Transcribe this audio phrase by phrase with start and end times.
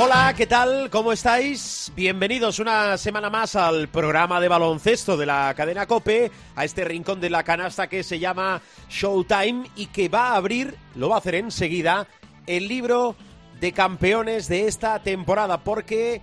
[0.00, 0.90] Hola, ¿qué tal?
[0.90, 1.90] ¿Cómo estáis?
[1.96, 7.20] Bienvenidos una semana más al programa de baloncesto de la cadena Cope, a este rincón
[7.20, 11.18] de la canasta que se llama Showtime y que va a abrir, lo va a
[11.18, 12.06] hacer enseguida,
[12.46, 13.16] el libro
[13.60, 16.22] de campeones de esta temporada porque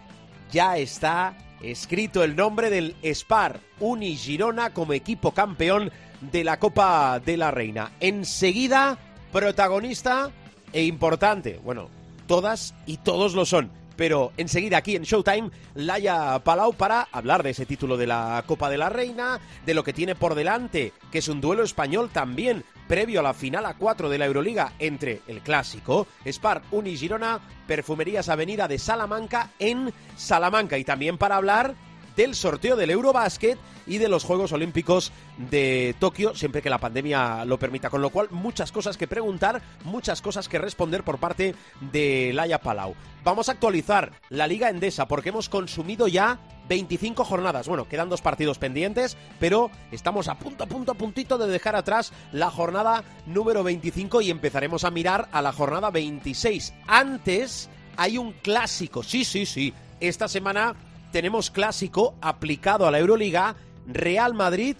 [0.53, 7.19] ya está escrito el nombre del Spar Uni Girona como equipo campeón de la Copa
[7.19, 7.91] de la Reina.
[7.99, 8.97] Enseguida,
[9.33, 10.31] protagonista
[10.71, 11.89] e importante, bueno,
[12.27, 13.71] todas y todos lo son.
[13.95, 18.69] Pero enseguida aquí en Showtime, Laia Palau para hablar de ese título de la Copa
[18.69, 22.65] de la Reina, de lo que tiene por delante, que es un duelo español también,
[22.87, 27.39] previo a la final a 4 de la Euroliga entre el clásico, Spar Uni Girona,
[27.67, 30.77] Perfumerías Avenida de Salamanca en Salamanca.
[30.77, 31.75] Y también para hablar
[32.17, 33.57] del sorteo del Eurobasket
[33.87, 37.89] y de los Juegos Olímpicos de Tokio, siempre que la pandemia lo permita.
[37.89, 42.59] Con lo cual, muchas cosas que preguntar, muchas cosas que responder por parte de Laia
[42.59, 42.95] Palau.
[43.23, 47.67] Vamos a actualizar la Liga Endesa porque hemos consumido ya 25 jornadas.
[47.67, 51.75] Bueno, quedan dos partidos pendientes, pero estamos a punto, a punto, a puntito de dejar
[51.75, 56.73] atrás la jornada número 25 y empezaremos a mirar a la jornada 26.
[56.87, 59.73] Antes hay un clásico, sí, sí, sí.
[59.99, 60.75] Esta semana
[61.11, 63.55] tenemos clásico aplicado a la Euroliga,
[63.87, 64.75] Real Madrid,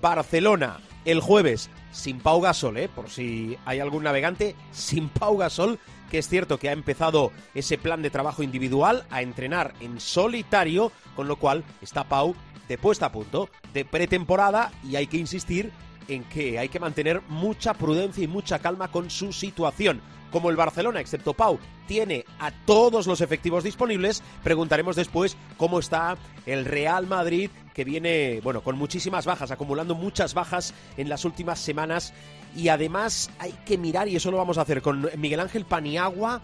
[0.00, 0.78] Barcelona.
[1.04, 2.88] El jueves, sin Pau Gasol, ¿eh?
[2.88, 5.78] por si hay algún navegante, sin Pau Gasol,
[6.10, 10.92] que es cierto que ha empezado ese plan de trabajo individual a entrenar en solitario,
[11.16, 12.34] con lo cual está Pau
[12.68, 15.72] de puesta a punto, de pretemporada, y hay que insistir
[16.08, 20.56] en que hay que mantener mucha prudencia y mucha calma con su situación como el
[20.56, 26.16] Barcelona, excepto Pau, tiene a todos los efectivos disponibles, preguntaremos después cómo está
[26.46, 31.58] el Real Madrid, que viene, bueno, con muchísimas bajas, acumulando muchas bajas en las últimas
[31.58, 32.12] semanas.
[32.54, 36.42] Y además hay que mirar, y eso lo vamos a hacer con Miguel Ángel Paniagua,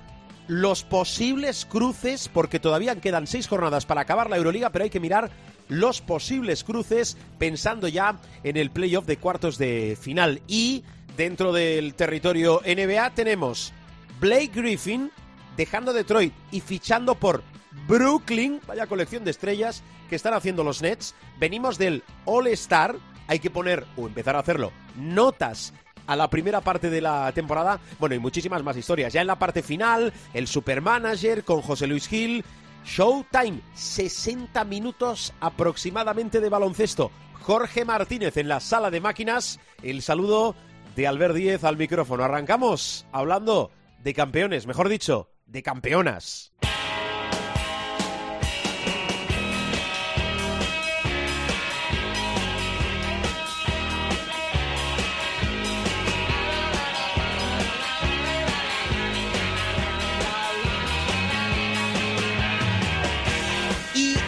[0.49, 4.99] los posibles cruces, porque todavía quedan seis jornadas para acabar la Euroliga, pero hay que
[4.99, 5.31] mirar
[5.69, 10.41] los posibles cruces pensando ya en el playoff de cuartos de final.
[10.49, 10.85] Y
[11.19, 13.75] dentro del territorio NBA tenemos
[14.21, 15.11] Blake Griffin
[15.59, 17.43] dejando Detroit y fichando por
[17.87, 21.15] Brooklyn, vaya colección de estrellas que están haciendo los Nets.
[21.39, 22.97] Venimos del All Star,
[23.27, 25.73] hay que poner o empezar a hacerlo notas
[26.07, 27.81] a la primera parte de la temporada.
[27.99, 29.13] Bueno, y muchísimas más historias.
[29.13, 32.45] Ya en la parte final, el Supermanager con José Luis Gil.
[32.85, 37.11] Showtime, 60 minutos aproximadamente de baloncesto.
[37.43, 39.59] Jorge Martínez en la sala de máquinas.
[39.83, 40.55] El saludo
[40.95, 42.23] de Albert Díez al micrófono.
[42.23, 43.71] Arrancamos hablando
[44.03, 46.53] de campeones, mejor dicho, de campeonas.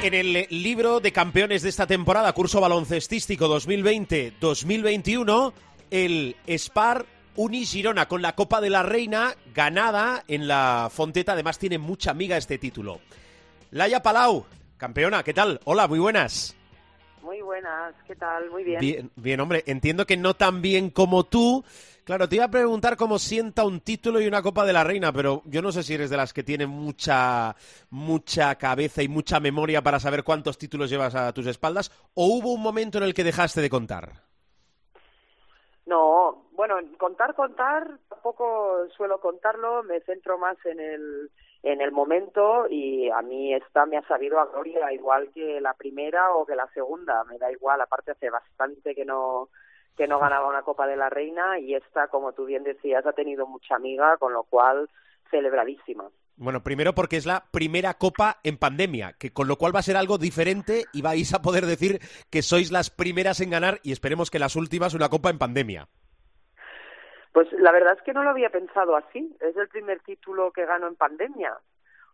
[0.02, 5.52] En el libro de campeones de esta temporada, curso baloncestístico 2020-2021,
[5.90, 11.32] el Spar Uni Girona con la Copa de la Reina ganada en la Fonteta.
[11.32, 13.00] Además tiene mucha amiga este título.
[13.70, 15.60] Laia Palau, campeona, ¿qué tal?
[15.64, 16.57] Hola, muy buenas.
[17.28, 18.50] Muy buenas, ¿qué tal?
[18.50, 18.80] Muy bien.
[18.80, 21.62] Bien, bien, hombre, entiendo que no tan bien como tú.
[22.02, 25.12] Claro, te iba a preguntar cómo sienta un título y una Copa de la Reina,
[25.12, 27.54] pero yo no sé si eres de las que tiene mucha,
[27.90, 32.50] mucha cabeza y mucha memoria para saber cuántos títulos llevas a tus espaldas, o hubo
[32.54, 34.10] un momento en el que dejaste de contar.
[35.84, 41.30] No, bueno, contar, contar, tampoco suelo contarlo, me centro más en el,
[41.62, 45.74] en el momento y a mí esta me ha sabido a gloria, igual que la
[45.74, 49.48] primera o que la segunda, me da igual, aparte hace bastante que no
[49.96, 53.12] que no ganaba una Copa de la Reina y esta, como tú bien decías, ha
[53.12, 54.88] tenido mucha amiga, con lo cual
[55.28, 56.08] celebradísima.
[56.36, 59.82] Bueno, primero porque es la primera copa en pandemia, que con lo cual va a
[59.82, 61.98] ser algo diferente y vais a poder decir
[62.30, 65.88] que sois las primeras en ganar y esperemos que las últimas una copa en pandemia.
[67.32, 69.36] Pues la verdad es que no lo había pensado así.
[69.40, 71.56] Es el primer título que gano en pandemia.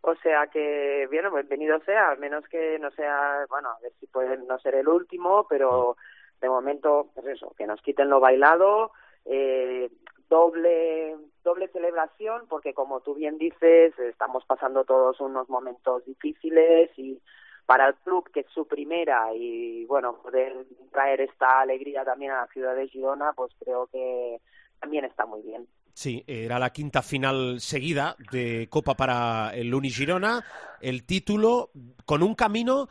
[0.01, 4.05] O sea que, bien, bienvenido sea, al menos que no sea, bueno, a ver si
[4.05, 5.97] puede no ser el último, pero
[6.41, 8.91] de momento, pues eso, que nos quiten lo bailado,
[9.25, 9.89] eh,
[10.29, 17.21] doble doble celebración porque como tú bien dices estamos pasando todos unos momentos difíciles y
[17.65, 22.41] para el club que es su primera y bueno poder traer esta alegría también a
[22.41, 24.41] la ciudad de Girona pues creo que
[24.79, 29.89] también está muy bien Sí, era la quinta final seguida de Copa para el Uni
[29.89, 30.43] Girona.
[30.81, 31.71] El título
[32.03, 32.89] con un camino,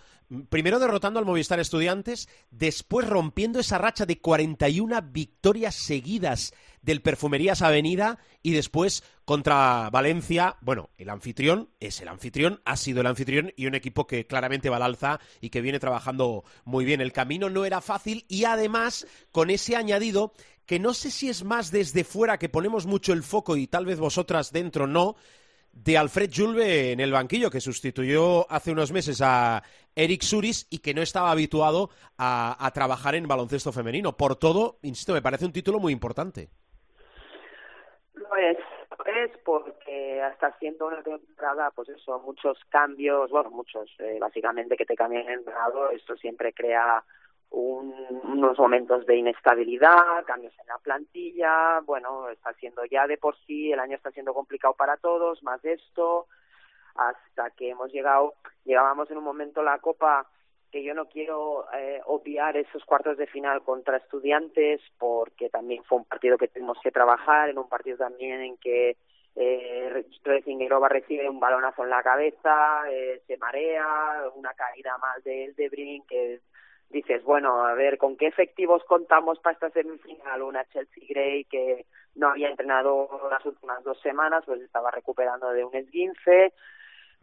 [0.48, 6.54] primero derrotando al Movistar Estudiantes, después rompiendo esa racha de 41 victorias seguidas
[6.84, 10.56] del Perfumerías Avenida y después contra Valencia.
[10.60, 14.69] Bueno, el anfitrión es el anfitrión, ha sido el anfitrión y un equipo que claramente
[14.69, 17.00] va al alza y que viene trabajando muy bien.
[17.00, 20.32] El camino no era fácil y además con ese añadido
[20.66, 23.86] que no sé si es más desde fuera que ponemos mucho el foco y tal
[23.86, 25.16] vez vosotras dentro no,
[25.75, 29.62] de Alfred Julve en el banquillo, que sustituyó hace unos meses a
[29.94, 34.16] Eric Suris y que no estaba habituado a, trabajar en baloncesto femenino.
[34.16, 36.50] Por todo, insisto, me parece un título muy importante.
[38.34, 38.58] Lo es,
[39.06, 44.86] es porque hasta haciendo una temporada, pues eso, muchos cambios, bueno, muchos, eh, básicamente que
[44.86, 47.02] te cambian el entrenador, esto siempre crea
[47.50, 53.70] unos momentos de inestabilidad, cambios en la plantilla, bueno, está siendo ya de por sí,
[53.70, 56.26] el año está siendo complicado para todos, más esto,
[56.96, 58.34] hasta que hemos llegado,
[58.64, 60.26] llegábamos en un momento la Copa
[60.75, 65.99] que yo no quiero eh, obviar esos cuartos de final contra estudiantes porque también fue
[65.99, 68.97] un partido que tuvimos que trabajar, en un partido también en que
[69.37, 70.05] eh,
[70.88, 76.41] recibe un balonazo en la cabeza, eh, se marea, una caída mal de Eldebrin que
[76.91, 80.43] dices, bueno, a ver, ¿con qué efectivos contamos para esta semifinal?
[80.43, 81.87] Una Chelsea Gray que
[82.17, 86.53] no había entrenado las últimas dos semanas, pues estaba recuperando de un esguince,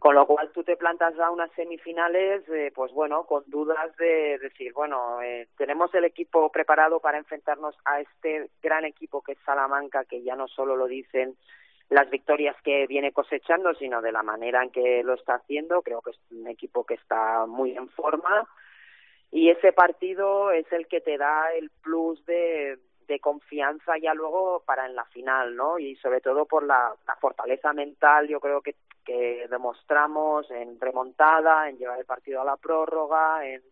[0.02, 4.36] con lo cual tú te plantas a unas semifinales, eh, pues bueno, con dudas de
[4.38, 9.38] decir, bueno, eh, tenemos el equipo preparado para enfrentarnos a este gran equipo que es
[9.46, 11.36] Salamanca, que ya no solo lo dicen
[11.88, 15.82] las victorias que viene cosechando, sino de la manera en que lo está haciendo.
[15.82, 18.48] Creo que es un equipo que está muy en forma
[19.30, 22.76] y ese partido es el que te da el plus de,
[23.06, 25.78] de confianza ya luego para en la final, ¿no?
[25.78, 31.78] Y sobre todo por la, fortaleza mental, yo creo que, que demostramos en remontada, en
[31.78, 33.62] llevar el partido a la prórroga, en,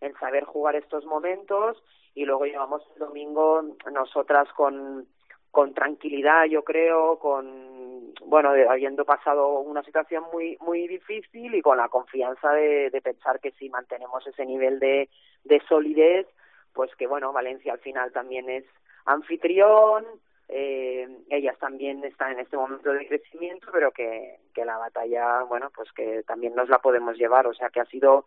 [0.00, 1.82] en saber jugar estos momentos
[2.14, 3.62] y luego llevamos el domingo
[3.92, 5.06] nosotras con,
[5.50, 11.78] con tranquilidad, yo creo, con bueno, habiendo pasado una situación muy muy difícil y con
[11.78, 15.08] la confianza de, de pensar que si mantenemos ese nivel de,
[15.44, 16.26] de solidez,
[16.72, 18.64] pues que bueno, Valencia al final también es
[19.04, 20.04] anfitrión,
[20.48, 25.70] eh, ellas también están en este momento de crecimiento, pero que, que la batalla, bueno,
[25.74, 28.24] pues que también nos la podemos llevar, o sea que ha sido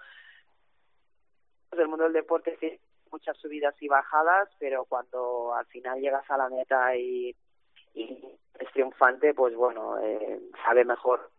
[1.72, 2.80] del mundo del deporte sí,
[3.12, 7.36] muchas subidas y bajadas, pero cuando al final llegas a la meta y
[7.94, 11.30] y es triunfante, pues bueno, eh, sabe mejor.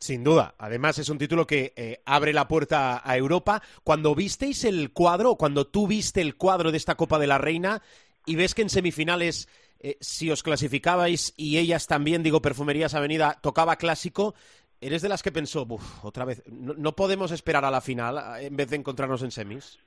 [0.00, 0.54] Sin duda.
[0.56, 3.62] Además, es un título que eh, abre la puerta a Europa.
[3.84, 7.82] Cuando visteis el cuadro, cuando tú viste el cuadro de esta Copa de la Reina
[8.24, 9.46] y ves que en semifinales,
[9.78, 14.34] eh, si os clasificabais y ellas también, digo, Perfumerías Avenida, tocaba clásico,
[14.80, 18.56] ¿eres de las que pensó, uff, otra vez, no podemos esperar a la final en
[18.56, 19.78] vez de encontrarnos en semis?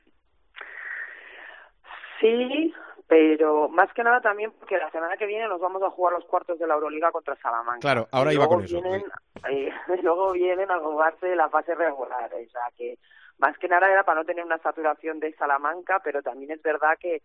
[2.22, 2.72] Sí,
[3.08, 6.26] pero más que nada también porque la semana que viene nos vamos a jugar los
[6.26, 7.80] cuartos de la Euroliga contra Salamanca.
[7.80, 8.82] Claro, ahora iba con eso.
[8.82, 9.04] Vienen,
[9.52, 12.98] y luego vienen a jugarse la fase regular, o sea que
[13.38, 16.98] más que nada era para no tener una saturación de Salamanca, pero también es verdad
[17.00, 17.22] que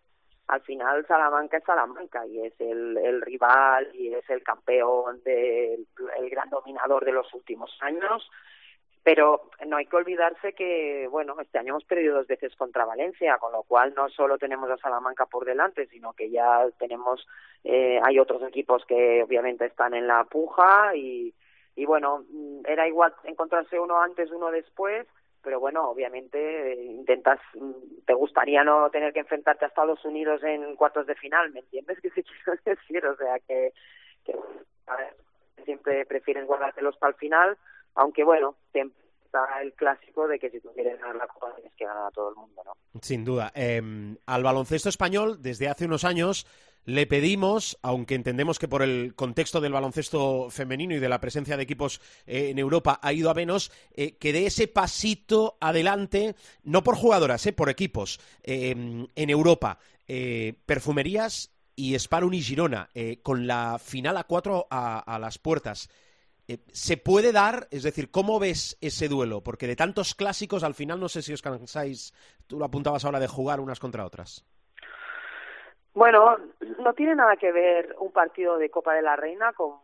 [0.48, 5.86] al final Salamanca es Salamanca y es el, el rival y es el campeón, del
[6.18, 8.28] el gran dominador de los últimos años
[9.08, 13.38] pero no hay que olvidarse que, bueno, este año hemos perdido dos veces contra Valencia,
[13.38, 17.26] con lo cual no solo tenemos a Salamanca por delante, sino que ya tenemos,
[17.64, 21.32] eh, hay otros equipos que obviamente están en la puja y,
[21.74, 25.06] y bueno, mm, era igual encontrarse uno antes, uno después,
[25.42, 30.42] pero bueno, obviamente eh, intentas, mm, te gustaría no tener que enfrentarte a Estados Unidos
[30.44, 33.06] en cuartos de final, ¿me entiendes qué quiero decir?
[33.06, 33.72] O sea que,
[34.26, 34.34] que
[35.64, 37.56] siempre prefieren guardártelos para el final,
[37.98, 41.84] aunque bueno, está el clásico de que si tú quieres ganar la Copa tienes que
[41.84, 42.72] ganar a todo el mundo, ¿no?
[43.02, 43.52] Sin duda.
[43.54, 46.46] Em, al baloncesto español, desde hace unos años,
[46.84, 51.56] le pedimos, aunque entendemos que por el contexto del baloncesto femenino y de la presencia
[51.56, 56.36] de equipos eh, en Europa ha ido a menos, eh, que dé ese pasito adelante,
[56.62, 59.78] no por jugadoras, eh, por equipos, em, en Europa.
[60.64, 62.88] perfumerías y Sparun y Girona,
[63.22, 65.90] con la final a cuatro a las puertas.
[66.48, 67.68] Eh, ¿Se puede dar?
[67.70, 69.42] Es decir, ¿cómo ves ese duelo?
[69.42, 72.14] Porque de tantos clásicos, al final no sé si os cansáis,
[72.46, 74.46] tú lo apuntabas ahora, de jugar unas contra otras.
[75.92, 76.36] Bueno,
[76.78, 79.74] no tiene nada que ver un partido de Copa de la Reina con,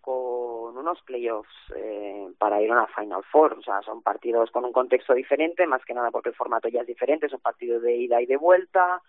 [0.00, 3.54] con unos playoffs eh, para ir a una Final Four.
[3.54, 6.82] O sea, son partidos con un contexto diferente, más que nada porque el formato ya
[6.82, 9.00] es diferente, son partidos de ida y de vuelta.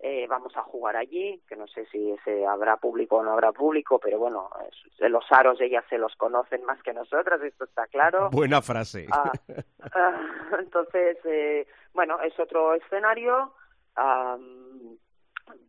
[0.00, 3.50] Eh, vamos a jugar allí, que no sé si se habrá público o no habrá
[3.50, 4.48] público, pero bueno,
[5.00, 8.30] los aros ellas se los conocen más que nosotras, esto está claro.
[8.30, 9.08] Buena frase.
[9.10, 9.32] Ah,
[9.92, 10.20] ah,
[10.60, 13.52] entonces, eh, bueno, es otro escenario.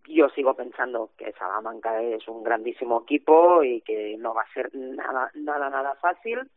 [0.07, 4.69] yo sigo pensando que Salamanca es un grandísimo equipo y que no va a ser
[4.75, 6.51] nada, nada, nada fácil,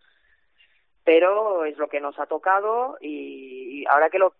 [1.04, 4.34] pero es lo que nos ha tocado y ahora que lo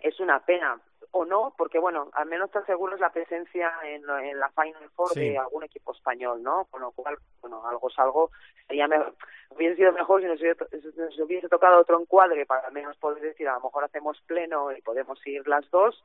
[0.00, 0.80] es una pena
[1.16, 5.14] o no, porque bueno, al menos te aseguras la presencia en, en la Final Four
[5.14, 6.66] de algún equipo español, ¿no?
[6.70, 8.30] Con lo cual, bueno, algo es algo,
[8.66, 8.88] sería
[9.50, 13.48] hubiese sido mejor si nos hubiese, hubiese tocado otro encuadre para al menos poder decir,
[13.48, 16.02] a lo mejor hacemos pleno y podemos ir las dos,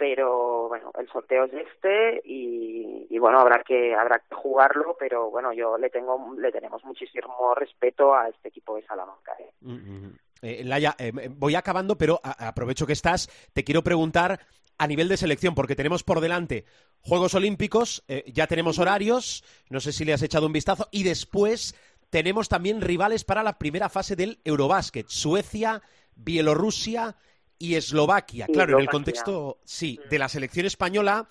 [0.00, 5.30] pero bueno, el sorteo es este y, y, bueno, habrá que habrá que jugarlo, pero
[5.30, 9.32] bueno, yo le tengo le tenemos muchísimo respeto a este equipo de Salamanca.
[9.38, 9.50] ¿eh?
[9.60, 10.18] Mm, mm, mm.
[10.42, 13.28] Eh, Laia, eh, voy acabando, pero aprovecho que estás.
[13.52, 14.40] Te quiero preguntar
[14.78, 16.64] a nivel de selección, porque tenemos por delante
[17.00, 21.02] Juegos Olímpicos, eh, ya tenemos horarios, no sé si le has echado un vistazo, y
[21.02, 21.74] después
[22.08, 25.82] tenemos también rivales para la primera fase del Eurobásquet, Suecia,
[26.14, 27.16] Bielorrusia
[27.58, 28.46] y Eslovaquia.
[28.46, 31.28] claro, en el contexto, sí, de la selección española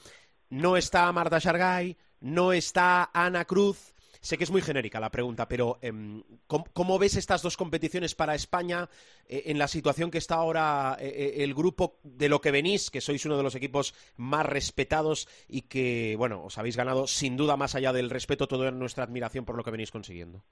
[0.49, 5.47] no está Marta Shargay, no está Ana Cruz, Sé que es muy genérica la pregunta,
[5.47, 8.89] pero em, ¿cómo, ves estas dos competiciones para España
[9.27, 12.91] eh, en la situación que está ahora eh, eh, el grupo de lo que venís,
[12.91, 17.37] que sois uno de los equipos más respetados y que, bueno, os habéis ganado sin
[17.37, 20.43] duda más allá del respeto toda nuestra admiración por lo que venís consiguiendo?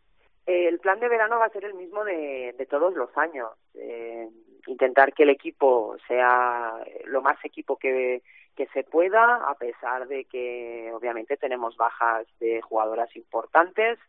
[0.48, 3.52] El plan de verano va a ser el mismo de, todos los años.
[4.66, 6.74] intentar que el equipo sea
[7.06, 8.22] lo más equipo que,
[8.58, 14.00] que se pueda, a pesar de que obviamente tenemos bajas de jugadoras importantes.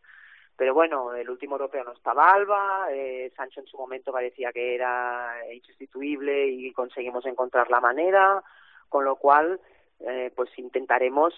[0.57, 4.75] Pero bueno, el último europeo no estaba Alba, eh, Sancho en su momento parecía que
[4.75, 8.43] era insustituible y conseguimos encontrar la manera,
[8.89, 9.61] con lo cual
[9.99, 11.33] eh, pues intentaremos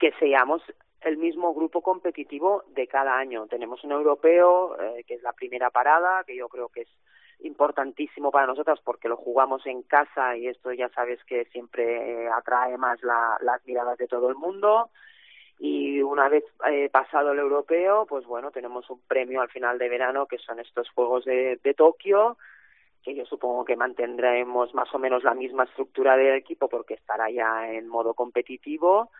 [0.00, 0.62] que seamos
[1.02, 3.46] el mismo grupo competitivo de cada año.
[3.46, 6.88] Tenemos un europeo eh, que es la primera parada, que yo creo que es
[7.40, 12.78] importantísimo para nosotras porque lo jugamos en casa y esto ya sabes que siempre atrae
[12.78, 14.90] más las miradas de todo el mundo
[15.58, 19.88] y una vez eh, pasado el europeo pues bueno tenemos un premio al final de
[19.88, 22.38] verano que son estos juegos de, de Tokio
[23.02, 27.30] que yo supongo que mantendremos más o menos la misma estructura del equipo porque estará
[27.30, 29.10] ya en modo competitivo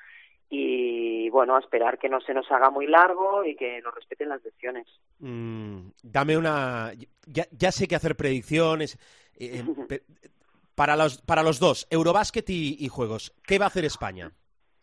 [0.49, 4.29] y bueno, a esperar que no se nos haga muy largo y que nos respeten
[4.29, 4.87] las lecciones.
[5.19, 6.93] Mm, dame una...
[7.27, 8.97] Ya, sé que hacer predicciones.
[9.39, 10.01] Eh, eh,
[10.75, 14.33] para, los, para los dos, Eurobásquet y, Juegos, ¿qué va a hacer España?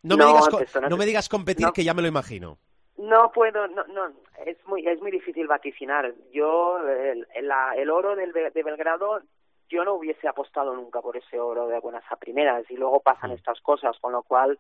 [0.02, 0.50] No me, digas,
[0.90, 2.58] no, me digas competir, que ya me lo imagino.
[2.98, 4.12] No puedo, no, no,
[4.46, 6.14] es muy, es muy difícil vaticinar.
[6.34, 9.22] Yo, el, el, oro del, de Belgrado,
[9.70, 13.32] yo no hubiese apostado nunca por ese oro de buenas a primeras y luego pasan
[13.32, 13.36] mm.
[13.36, 14.60] estas cosas, con lo cual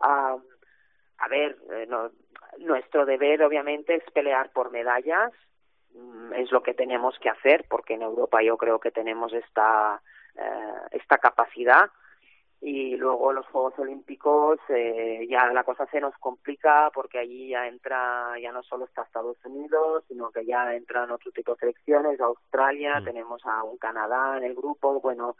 [0.00, 0.36] a,
[1.18, 2.10] a ver, eh, no,
[2.58, 5.32] nuestro deber obviamente es pelear por medallas,
[5.94, 10.00] mm, es lo que tenemos que hacer, porque en Europa yo creo que tenemos esta,
[10.36, 11.90] eh, esta capacidad.
[12.60, 17.68] Y luego los Juegos Olímpicos eh, ya la cosa se nos complica porque allí ya
[17.68, 22.20] entra ya no solo está Estados Unidos sino que ya entran otro tipo de selecciones
[22.20, 23.04] Australia mm.
[23.04, 25.00] tenemos a un Canadá en el grupo.
[25.00, 25.36] Bueno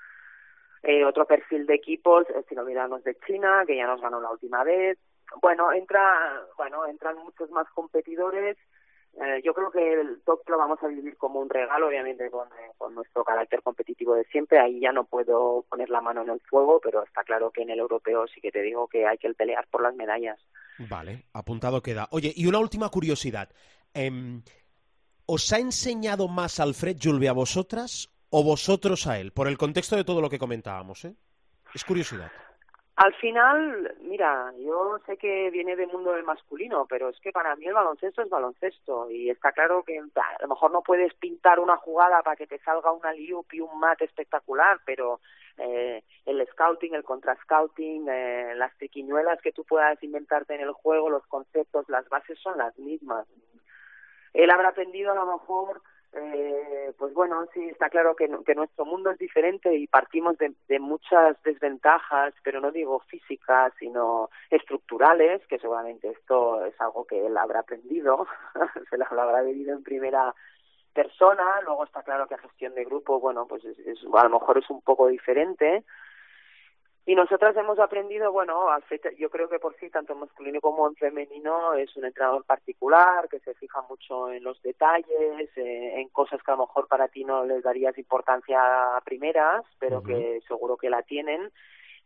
[0.83, 4.21] eh, otro perfil de equipos, eh, si lo miramos de China, que ya nos ganó
[4.21, 4.99] la última vez.
[5.43, 8.57] Bueno, entra, bueno, entran muchos más competidores.
[9.21, 12.47] Eh, yo creo que el top lo vamos a vivir como un regalo, obviamente con,
[12.49, 14.61] eh, con nuestro carácter competitivo de siempre.
[14.61, 17.71] Ahí ya no puedo poner la mano en el fuego, pero está claro que en
[17.71, 20.39] el europeo sí que te digo que hay que pelear por las medallas.
[20.79, 22.09] Vale, apuntado queda.
[22.13, 23.49] Oye, y una última curiosidad.
[23.93, 24.41] Eh,
[25.27, 29.97] ¿Os ha enseñado más Alfred Julve a vosotras o vosotros a él, por el contexto
[29.97, 31.15] de todo lo que comentábamos, ¿eh?
[31.75, 32.31] Es curiosidad.
[32.99, 37.55] Al final, mira, yo sé que viene del mundo del masculino, pero es que para
[37.55, 41.61] mí el baloncesto es baloncesto y está claro que a lo mejor no puedes pintar
[41.61, 45.21] una jugada para que te salga una liup y un mate espectacular, pero
[45.59, 51.09] eh, el scouting, el contra-scouting, eh, las triquiñuelas que tú puedas inventarte en el juego,
[51.09, 53.29] los conceptos, las bases son las mismas.
[54.35, 55.83] Él habrá aprendido a lo mejor
[56.13, 60.79] eh, pues bueno, sí, está claro que, nuestro mundo es diferente y partimos de, de,
[60.79, 67.37] muchas desventajas, pero no digo físicas, sino estructurales, que seguramente esto es algo que él
[67.37, 68.27] habrá aprendido,
[68.91, 70.35] se lo habrá vivido en primera
[70.95, 74.59] persona, luego está claro que a gestión de grupo, bueno, pues es, a lo mejor
[74.59, 75.85] es un poco diferente,
[77.09, 78.67] y nosotras hemos aprendido, bueno,
[79.17, 83.31] yo creo que por sí, tanto en masculino como en femenino, es un entrenador particular
[83.31, 87.09] que se fija mucho en los detalles, eh, en cosas que a lo mejor para
[87.09, 88.59] ti no les darías importancia
[88.95, 91.51] a primeras, pero que seguro que la tienen.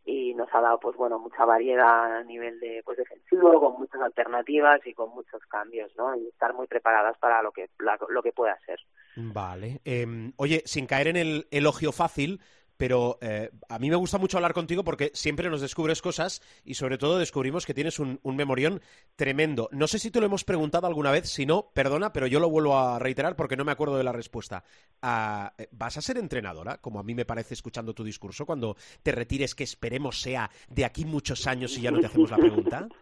[0.05, 4.01] Y nos ha dado pues bueno mucha variedad a nivel de pues defensivo con muchas
[4.01, 7.69] alternativas y con muchos cambios no y estar muy preparadas para lo que
[8.09, 8.79] lo que pueda ser.
[9.15, 10.05] Vale eh,
[10.35, 12.41] oye sin caer en el elogio fácil
[12.83, 16.73] pero eh, a mí me gusta mucho hablar contigo porque siempre nos descubres cosas y
[16.73, 18.81] sobre todo descubrimos que tienes un, memorión
[19.15, 19.69] tremendo.
[19.71, 22.49] No sé si te lo hemos preguntado alguna vez, si no, perdona, pero yo lo
[22.49, 24.65] vuelvo a reiterar porque no me acuerdo de la respuesta.
[25.01, 29.13] Ah, ¿Vas a ser entrenadora, como a mí me parece escuchando tu discurso, cuando te
[29.13, 32.89] retires, que esperemos sea de aquí muchos años y ya no te hacemos la pregunta?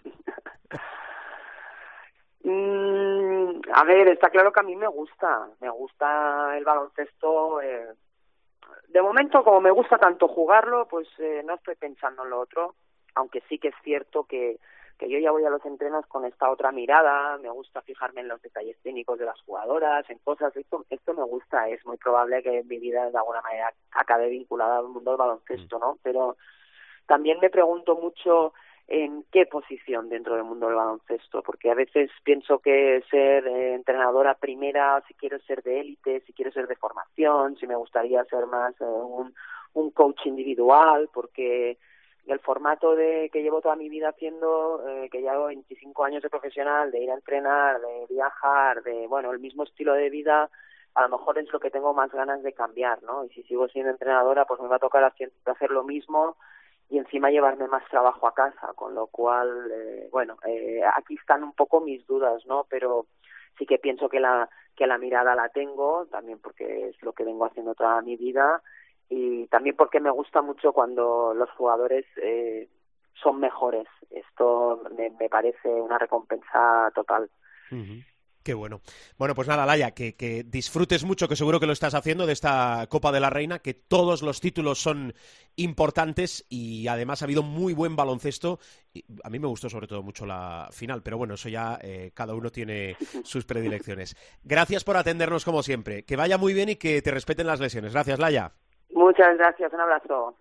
[2.43, 7.61] Mm, a ver, está claro que a mí me gusta, me gusta el baloncesto.
[7.61, 7.93] Eh,
[8.87, 12.75] de momento, como me gusta tanto jugarlo, pues eh, no estoy pensando en lo otro,
[13.15, 14.59] aunque sí que es cierto que,
[14.97, 18.27] que yo ya voy a los entrenos con esta otra mirada, me gusta fijarme en
[18.27, 22.43] los detalles técnicos de las jugadoras, en cosas, esto, esto me gusta, es muy probable
[22.43, 25.97] que mi vida de alguna manera acabe vinculada al mundo del baloncesto, ¿no?
[26.03, 26.37] Pero
[27.07, 28.53] también me pregunto mucho
[28.87, 33.73] en qué posición dentro del mundo del baloncesto, porque a veces pienso que ser eh,
[33.73, 38.23] entrenadora primera, si quiero ser de élite, si quiero ser de formación, si me gustaría
[38.25, 41.77] ser más eh, un, coach individual, porque
[42.27, 46.29] el formato de que llevo toda mi vida haciendo, eh, que llevo 25 años de
[46.29, 50.49] profesional, de ir a entrenar, de viajar, de, bueno, el mismo estilo de vida,
[50.95, 53.23] a lo mejor es lo que tengo más ganas de cambiar, ¿no?
[53.23, 56.35] Y si sigo siendo entrenadora, pues me va a tocar hacer lo mismo
[56.91, 61.41] y encima llevarme más trabajo a casa, con lo cual, eh, bueno, eh, aquí están
[61.41, 62.65] un poco mis dudas, ¿no?
[62.69, 63.05] Pero
[63.57, 67.23] sí que pienso que la que la mirada la tengo, también porque es lo que
[67.23, 68.61] vengo haciendo toda mi vida
[69.09, 72.67] y también porque me gusta mucho cuando los jugadores eh,
[73.13, 73.87] son mejores.
[74.09, 77.29] Esto me, parece una recompensa total.
[78.43, 78.81] Qué bueno.
[79.17, 82.87] Bueno, pues nada, Laya, que, disfrutes mucho, que seguro que lo estás haciendo de esta
[82.89, 85.13] Copa de la Reina, que todos los títulos son
[85.55, 88.59] importantes y además ha habido muy buen baloncesto.
[89.23, 92.33] A mí me gustó sobre todo mucho la final, pero bueno, eso ya eh, cada
[92.33, 94.15] uno tiene sus predilecciones.
[94.43, 96.03] Gracias por atendernos como siempre.
[96.03, 97.93] Que vaya muy bien y que te respeten las lesiones.
[97.93, 98.51] Gracias, Laya.
[98.93, 100.35] Muchas gracias, un abrazo.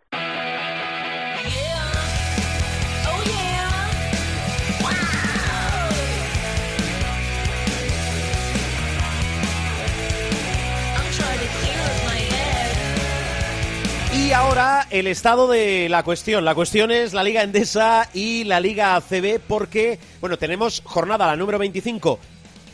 [14.30, 16.44] Y ahora el estado de la cuestión.
[16.44, 21.34] La cuestión es la Liga Endesa y la Liga ACB porque, bueno, tenemos jornada la
[21.34, 22.16] número 25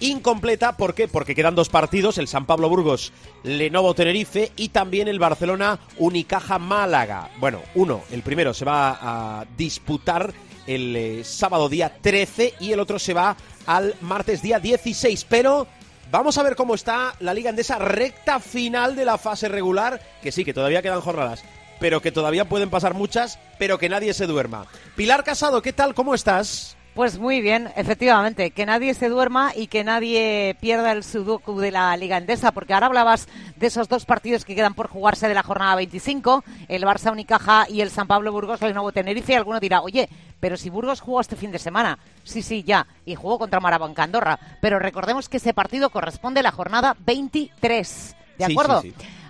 [0.01, 0.77] incompleta.
[0.77, 1.09] ¿Por qué?
[1.09, 3.11] Porque quedan dos partidos, el San Pablo Burgos,
[3.42, 7.31] Lenovo Tenerife y también el Barcelona Unicaja Málaga.
[7.38, 10.35] Bueno, uno, el primero se va a disputar
[10.66, 15.66] el eh, sábado día 13 y el otro se va al martes día 16, pero
[16.11, 20.31] Vamos a ver cómo está la Liga Endesa recta final de la fase regular, que
[20.31, 21.42] sí, que todavía quedan jornadas,
[21.81, 24.66] pero que todavía pueden pasar muchas, pero que nadie se duerma.
[24.95, 25.95] Pilar Casado, ¿qué tal?
[25.95, 26.76] ¿Cómo estás?
[26.97, 31.71] Pues muy bien, efectivamente, que nadie se duerma y que nadie pierda el sudoku de
[31.71, 35.35] la Liga Endesa, porque ahora hablabas de esos dos partidos que quedan por jugarse de
[35.35, 39.37] la jornada 25, el Barça Unicaja y el San Pablo Burgos, el Nuevo Tenerife, y
[39.37, 40.09] alguno dirá, oye,
[40.41, 44.03] pero si Burgos jugó este fin de semana, sí, sí, ya, y jugó contra Marabanca
[44.03, 48.83] Andorra, pero recordemos que ese partido corresponde a la jornada 23, ¿de acuerdo?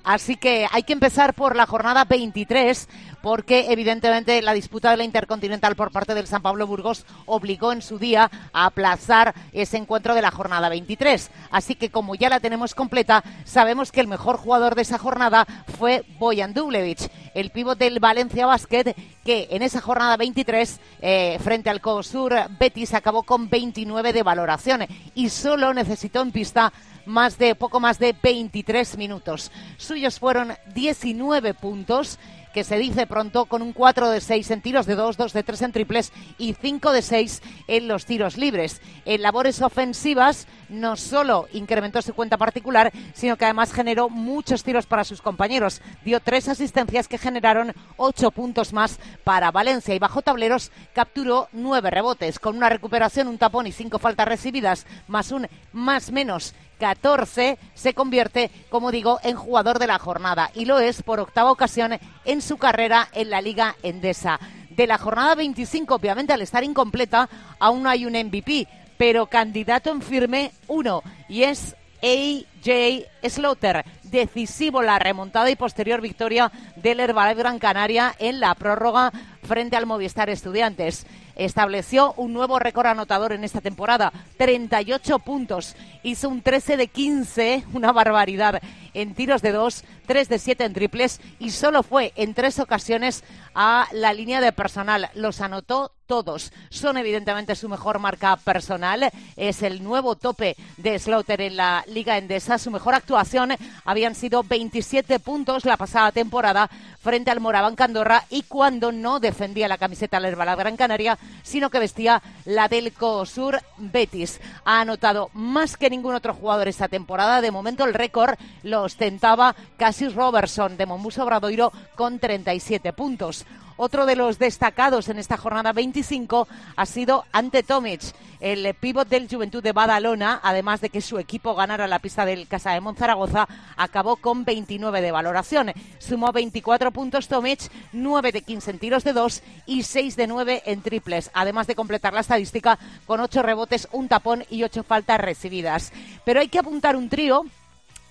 [0.06, 2.88] Así que hay que empezar por la jornada 23
[3.22, 7.82] porque evidentemente la disputa de la Intercontinental por parte del San Pablo Burgos obligó en
[7.82, 11.28] su día a aplazar ese encuentro de la jornada 23.
[11.50, 15.44] Así que como ya la tenemos completa, sabemos que el mejor jugador de esa jornada
[15.76, 21.68] fue Boyan Dublevich, el pívot del Valencia Basket, que en esa jornada 23 eh, frente
[21.68, 26.72] al COSUR Betis acabó con 29 de valoración y solo necesitó en pista
[27.06, 29.50] más de poco más de 23 minutos.
[29.78, 32.18] Suyos fueron 19 puntos
[32.56, 35.42] que se dice pronto, con un 4 de 6 en tiros de 2, 2 de
[35.42, 38.80] 3 en triples y 5 de 6 en los tiros libres.
[39.04, 44.86] En labores ofensivas no solo incrementó su cuenta particular, sino que además generó muchos tiros
[44.86, 45.82] para sus compañeros.
[46.02, 51.90] Dio tres asistencias que generaron 8 puntos más para Valencia y bajo tableros capturó 9
[51.90, 57.58] rebotes, con una recuperación, un tapón y 5 faltas recibidas, más un más menos 14,
[57.74, 61.98] se convierte, como digo, en jugador de la jornada y lo es por octava ocasión
[62.24, 64.38] en su carrera en la Liga Endesa.
[64.70, 69.90] De la jornada 25, obviamente al estar incompleta, aún no hay un MVP, pero candidato
[69.90, 73.84] en firme uno y es AJ Slaughter.
[74.02, 79.12] Decisivo la remontada y posterior victoria del Herbalife Gran Canaria en la prórroga
[79.42, 81.06] frente al Movistar Estudiantes.
[81.36, 85.76] Estableció un nuevo récord anotador en esta temporada, 38 puntos.
[86.02, 88.62] Hizo un 13 de 15, una barbaridad,
[88.96, 93.24] en tiros de dos, 3 de 7 en triples y solo fue en tres ocasiones
[93.54, 95.10] a la línea de personal.
[95.14, 96.52] Los anotó todos.
[96.70, 99.10] Son evidentemente su mejor marca personal.
[99.36, 102.58] Es el nuevo tope de Slaughter en la Liga Endesa.
[102.58, 103.52] Su mejor actuación
[103.84, 109.68] habían sido 27 puntos la pasada temporada frente al Moraván Candorra y cuando no defendía
[109.68, 112.92] la camiseta del la Gran Canaria, sino que vestía la del
[113.24, 114.40] Sur Betis.
[114.64, 117.40] Ha anotado más que ningún otro jugador esta temporada.
[117.40, 123.44] De momento el récord lo ostentaba Cassius Robertson de Mombuso Bradoiro con 37 puntos.
[123.78, 128.00] Otro de los destacados en esta jornada 25 ha sido Ante Tomic,
[128.40, 132.48] el pívot del Juventud de Badalona, además de que su equipo ganara la pista del
[132.48, 133.46] Casa de Monzaragoza,
[133.76, 135.72] acabó con 29 de valoración.
[135.98, 140.62] Sumó 24 puntos Tomic, 9 de 15 en tiros de 2 y 6 de 9
[140.64, 145.20] en triples, además de completar la estadística con 8 rebotes, un tapón y 8 faltas
[145.20, 145.92] recibidas.
[146.24, 147.44] Pero hay que apuntar un trío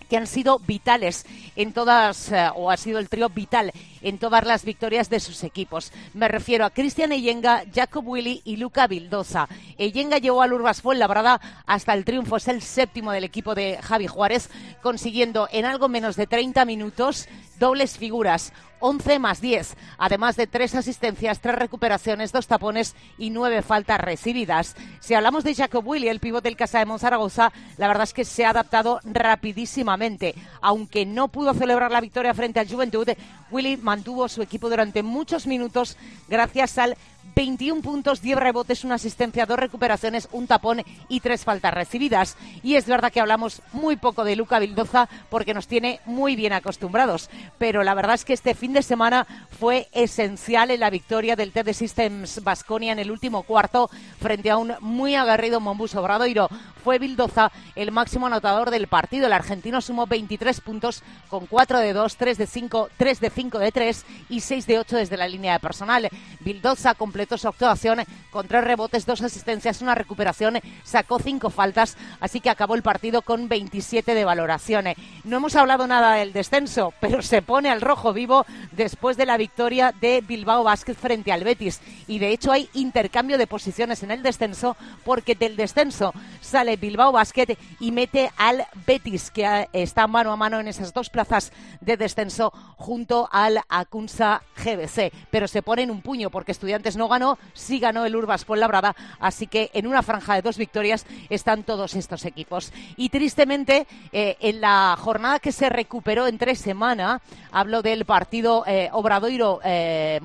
[0.09, 3.71] que han sido vitales en todas, eh, o ha sido el trío vital
[4.05, 5.91] en todas las victorias de sus equipos.
[6.13, 9.49] Me refiero a Cristian Eyenga, Jacob Willy y Luca Vildosa.
[9.77, 14.05] Eyenga llevó al Urbas Fuenlabrada hasta el triunfo, es el séptimo del equipo de Javi
[14.05, 14.49] Juárez,
[14.81, 17.27] consiguiendo en algo menos de 30 minutos
[17.59, 23.61] dobles figuras, 11 más 10, además de tres asistencias, tres recuperaciones, dos tapones y nueve
[23.61, 24.75] faltas recibidas.
[24.99, 28.25] Si hablamos de Jacob Willy, el pivote del Casa de Monzaragoza, la verdad es que
[28.25, 30.35] se ha adaptado rapidísimamente.
[30.61, 33.07] Aunque no pudo celebrar la victoria frente al Juventud,
[33.49, 33.94] Willy mantuvo
[34.29, 36.97] su equipo durante muchos minutos gracias al
[37.35, 42.37] 21 puntos, 10 rebotes, una asistencia, dos recuperaciones, un tapón y tres faltas recibidas.
[42.63, 46.53] Y es verdad que hablamos muy poco de Luca Vildoza porque nos tiene muy bien
[46.53, 47.29] acostumbrados.
[47.57, 49.25] Pero la verdad es que este fin de semana
[49.59, 54.57] fue esencial en la victoria del TD Systems Basconia en el último cuarto frente a
[54.57, 56.47] un muy agarrido Mombus Obradoiro.
[56.83, 59.25] Fue Vildoza el máximo anotador del partido.
[59.25, 63.59] El argentino sumó 23 puntos con 4 de 2, 3 de 5, 3 de 5
[63.59, 66.09] de 3 y 6 de 8 desde la línea de personal.
[66.41, 72.41] Vildoza completó su actuación con tres rebotes, dos asistencias, una recuperación, sacó cinco faltas, así
[72.41, 74.87] que acabó el partido con 27 de valoración.
[75.23, 79.37] No hemos hablado nada del descenso, pero se pone al rojo vivo después de la
[79.37, 81.79] victoria de Bilbao Basket frente al Betis.
[82.05, 84.75] Y de hecho hay intercambio de posiciones en el descenso
[85.05, 90.59] porque del descenso sale Bilbao Basket y mete al Betis, que está mano a mano
[90.59, 95.13] en esas dos plazas de descenso junto al Acunsa GBC.
[95.31, 98.95] Pero se pone en un puño porque Estudiantes no ganó, sí ganó el Urbas Labrada,
[99.19, 102.71] así que en una franja de dos victorias están todos estos equipos.
[102.95, 108.63] Y tristemente, eh, en la jornada que se recuperó en tres semanas, hablo del partido
[108.67, 110.19] eh, Obradoiro eh,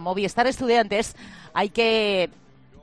[0.47, 1.17] Estudiantes,
[1.55, 2.31] hay que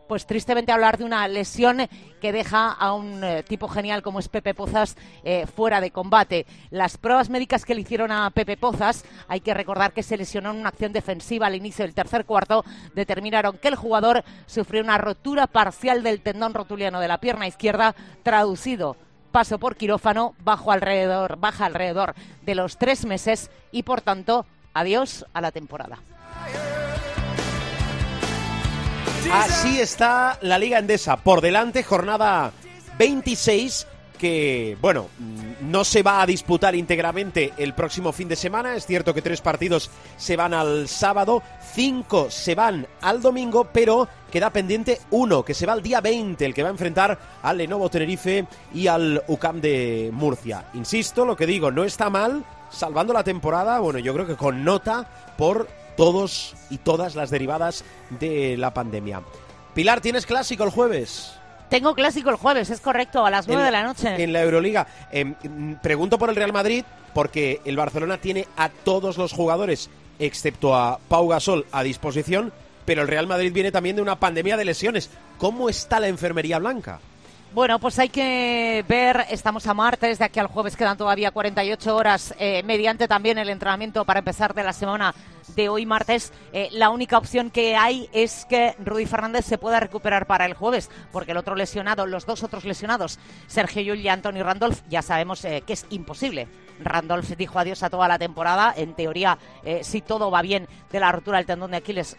[0.07, 1.87] pues tristemente hablar de una lesión
[2.21, 6.45] que deja a un eh, tipo genial como es Pepe Pozas eh, fuera de combate.
[6.71, 10.51] Las pruebas médicas que le hicieron a Pepe Pozas, hay que recordar que se lesionó
[10.51, 12.63] en una acción defensiva al inicio del tercer cuarto,
[12.95, 17.95] determinaron que el jugador sufrió una rotura parcial del tendón rotuliano de la pierna izquierda,
[18.23, 18.97] traducido
[19.31, 25.25] paso por quirófano bajo alrededor, baja alrededor de los tres meses y por tanto adiós
[25.33, 25.99] a la temporada.
[29.31, 31.17] Así está la Liga Endesa.
[31.17, 32.51] Por delante, jornada
[32.97, 33.87] 26
[34.17, 35.09] que, bueno,
[35.61, 38.75] no se va a disputar íntegramente el próximo fin de semana.
[38.75, 44.07] Es cierto que tres partidos se van al sábado, cinco se van al domingo, pero
[44.31, 47.57] queda pendiente uno, que se va al día 20, el que va a enfrentar al
[47.57, 50.65] Lenovo Tenerife y al UCAM de Murcia.
[50.73, 54.63] Insisto, lo que digo, no está mal, salvando la temporada, bueno, yo creo que con
[54.63, 59.21] nota por todos y todas las derivadas de la pandemia.
[59.73, 61.33] Pilar, ¿tienes clásico el jueves?
[61.69, 64.23] Tengo clásico el jueves, es correcto, a las nueve de la noche.
[64.23, 64.87] En la Euroliga.
[65.11, 65.35] Em,
[65.81, 70.99] pregunto por el Real Madrid porque el Barcelona tiene a todos los jugadores, excepto a
[71.09, 72.53] Pau Gasol, a disposición,
[72.85, 75.09] pero el Real Madrid viene también de una pandemia de lesiones.
[75.37, 76.99] ¿Cómo está la enfermería blanca?
[77.53, 81.95] Bueno, pues hay que ver, estamos a martes, de aquí al jueves quedan todavía 48
[81.95, 85.15] horas, eh, mediante también el entrenamiento para empezar de la semana
[85.55, 89.79] de hoy martes, eh, la única opción que hay es que Rudy Fernández se pueda
[89.79, 94.09] recuperar para el jueves, porque el otro lesionado, los dos otros lesionados, Sergio Llull y
[94.09, 96.47] Anthony Randolph, ya sabemos eh, que es imposible.
[96.79, 100.99] Randolph dijo adiós a toda la temporada, en teoría, eh, si todo va bien, de
[100.99, 102.15] la rotura del tendón de Aquiles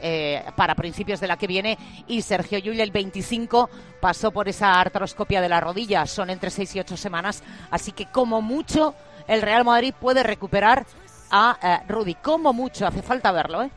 [0.57, 5.41] para principios de la que viene, y Sergio Llull el 25 pasó por esa artroscopia
[5.41, 8.95] de la rodilla, son entre 6 y 8 semanas, así que como mucho
[9.29, 10.87] el Real Madrid puede recuperar
[11.31, 12.14] a eh, Rudy.
[12.14, 13.71] Como mucho, hace falta verlo, ¿eh?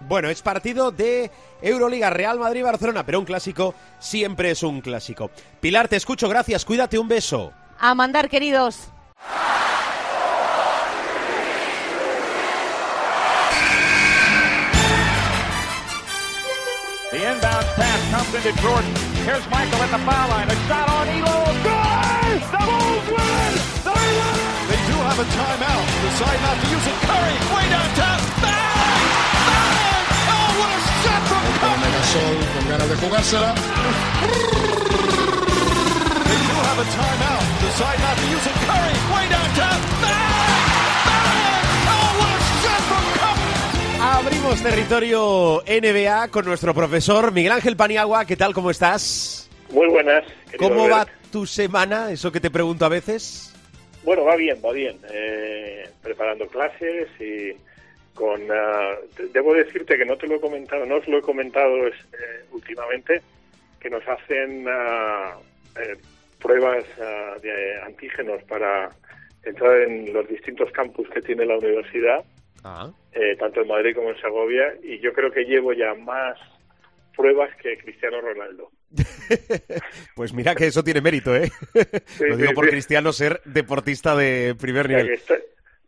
[0.00, 1.30] Bueno, es partido de
[1.62, 5.30] Euroliga Real Madrid-Barcelona, pero un clásico siempre es un clásico.
[5.60, 7.52] Pilar, te escucho, gracias, cuídate, un beso.
[7.78, 8.88] A mandar, queridos.
[17.10, 18.92] The inbound pass comes into Jordan.
[19.24, 20.50] Here's Michael at the foul line.
[20.50, 21.62] A shot on Elo.
[21.62, 21.93] Good!
[25.14, 25.86] Have a timeout.
[26.02, 26.96] Decide not to use it.
[27.06, 28.18] Curry, way downtown.
[28.42, 29.06] Bang!
[29.46, 30.06] Bang!
[30.34, 31.90] Oh, what a shot from Curry!
[31.94, 33.50] Gasol con ganas de jugársela.
[36.24, 37.44] They do have a timeout.
[37.62, 38.56] Decide not to use it.
[38.66, 39.78] Curry, way downtown.
[40.02, 40.34] Bang!
[41.06, 41.78] Bang!
[41.94, 43.54] Oh, what a shot from Curry!
[44.18, 48.24] Abrimos territorio NBA con nuestro profesor Miguel Ángel Paniagua.
[48.24, 48.52] ¿Qué tal?
[48.52, 49.48] ¿Cómo estás?
[49.70, 50.24] Muy buenas.
[50.58, 52.10] ¿Cómo va tu semana?
[52.10, 53.53] Eso que te pregunto a veces.
[54.04, 54.98] Bueno, va bien, va bien.
[55.10, 57.52] Eh, preparando clases y
[58.14, 58.40] con...
[59.16, 61.94] te- debo decirte que no te lo he comentado, no os lo he comentado es,
[62.12, 63.20] eh, últimamente,
[63.80, 65.36] que nos hacen ah,
[65.80, 65.96] eh,
[66.40, 68.90] pruebas ah, de antígenos para
[69.44, 72.24] entrar en los distintos campus que tiene la universidad,
[72.66, 72.90] Ah.
[73.12, 76.38] eh, tanto en Madrid como en Segovia, y yo creo que llevo ya más
[77.14, 78.70] pruebas que Cristiano Ronaldo.
[80.16, 81.50] Pues mira que eso tiene mérito, ¿eh?
[82.20, 82.70] Lo digo sí, por sí.
[82.70, 85.18] Cristiano ser deportista de primer nivel.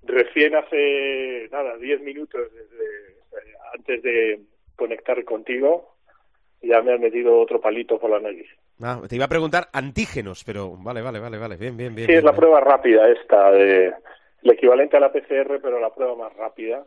[0.02, 4.40] recién hace, nada, 10 minutos desde, eh, antes de
[4.76, 5.96] conectar contigo,
[6.62, 8.48] ya me han metido otro palito por la nariz.
[8.82, 11.56] Ah, te iba a preguntar antígenos, pero vale, vale, vale, vale.
[11.56, 12.06] Bien, bien, bien.
[12.06, 12.40] Sí, bien, es la bien.
[12.40, 13.86] prueba rápida esta, de,
[14.42, 16.84] el equivalente a la PCR, pero la prueba más rápida.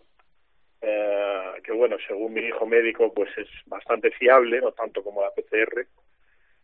[0.82, 5.32] eh, que bueno, según mi hijo médico, pues es bastante fiable, no tanto como la
[5.32, 5.86] PCR,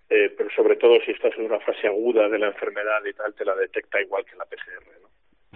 [0.09, 3.33] eh, pero sobre todo si estás en una fase aguda de la enfermedad y tal,
[3.33, 5.01] te la detecta igual que la PCR.
[5.01, 5.09] ¿no?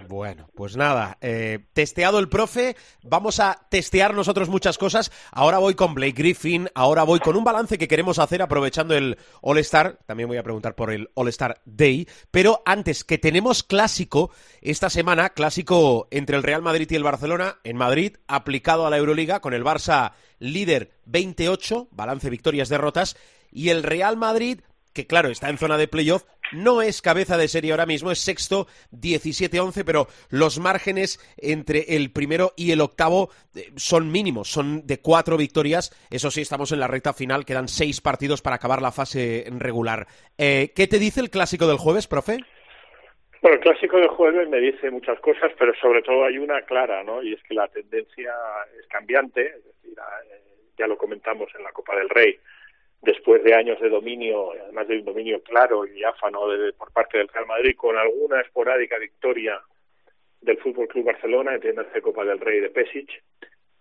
[0.08, 5.12] Bueno, pues nada, eh, testeado el profe, vamos a testear nosotros muchas cosas.
[5.32, 9.18] Ahora voy con Blake Griffin, ahora voy con un balance que queremos hacer aprovechando el
[9.42, 10.00] All-Star.
[10.06, 12.08] También voy a preguntar por el All-Star Day.
[12.32, 14.32] Pero antes, que tenemos clásico
[14.62, 18.98] esta semana, clásico entre el Real Madrid y el Barcelona, en Madrid, aplicado a la
[18.98, 23.18] Euroliga, con el Barça líder 28, balance victorias-derrotas,
[23.52, 24.62] y el Real Madrid
[24.94, 28.20] que claro, está en zona de playoff, no es cabeza de serie ahora mismo, es
[28.20, 34.86] sexto, 17-11, pero los márgenes entre el primero y el octavo eh, son mínimos, son
[34.86, 35.92] de cuatro victorias.
[36.10, 40.08] Eso sí, estamos en la recta final, quedan seis partidos para acabar la fase regular.
[40.38, 42.40] Eh, ¿Qué te dice el clásico del jueves, profe?
[43.42, 47.04] Bueno, el clásico de jueves me dice muchas cosas, pero sobre todo hay una clara,
[47.04, 47.24] ¿no?
[47.24, 48.34] Y es que la tendencia
[48.78, 50.42] es cambiante, es decir, eh,
[50.78, 52.38] ya lo comentamos en la Copa del Rey,
[53.02, 57.18] después de años de dominio, además de un dominio claro y diáfano de- por parte
[57.18, 59.62] del Real Madrid, con alguna esporádica victoria
[60.42, 63.24] del Fútbol Club Barcelona, entiéndase Copa del Rey de Pesic,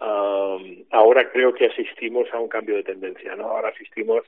[0.00, 3.44] um, ahora creo que asistimos a un cambio de tendencia, ¿no?
[3.50, 4.24] Ahora asistimos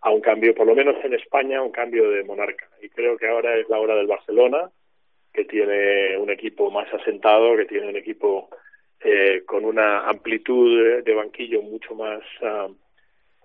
[0.00, 2.68] a un cambio, por lo menos en España, a un cambio de monarca.
[2.80, 4.70] Y creo que ahora es la hora del Barcelona,
[5.32, 8.48] que tiene un equipo más asentado, que tiene un equipo
[9.00, 12.68] eh, con una amplitud de, banquillo mucho más ah,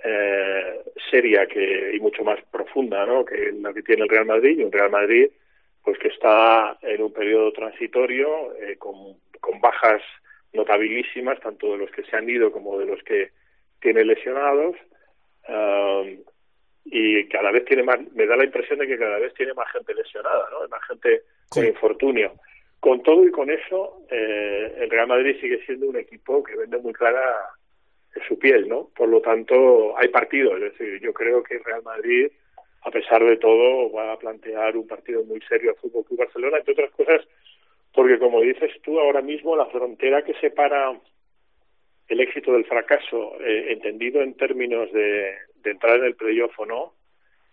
[0.04, 3.24] eh, seria que, y mucho más profunda ¿no?
[3.24, 4.60] que la que tiene el Real Madrid.
[4.60, 5.30] Y un Real Madrid
[5.84, 10.02] pues que está en un periodo transitorio eh, con, con bajas
[10.54, 13.32] notabilísimas, tanto de los que se han ido como de los que
[13.82, 14.76] tiene lesionados.
[15.48, 16.04] ah,
[16.86, 19.72] y cada vez tiene más, me da la impresión de que cada vez tiene más
[19.72, 20.68] gente lesionada, ¿no?
[20.68, 22.34] Más gente con infortunio.
[22.80, 26.78] Con todo y con eso, eh, el Real Madrid sigue siendo un equipo que vende
[26.80, 27.22] muy clara
[28.28, 28.90] su piel, ¿no?
[28.96, 32.28] Por lo tanto, hay partidos, es decir, yo creo que Real Madrid,
[32.84, 36.58] a pesar de todo, va a plantear un partido muy serio al Fútbol Club Barcelona,
[36.58, 37.22] entre otras cosas,
[37.94, 41.00] porque como dices tú, ahora mismo la frontera que separa
[42.08, 46.66] el éxito del fracaso, eh, entendido en términos de, de entrar en el playoff o
[46.66, 46.94] no,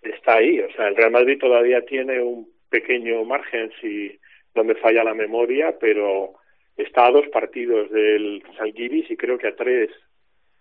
[0.02, 0.60] está ahí.
[0.60, 4.18] O sea, el Real Madrid todavía tiene un pequeño margen, si
[4.54, 6.34] no me falla la memoria, pero
[6.76, 9.90] está a dos partidos del Salguiris y creo que a tres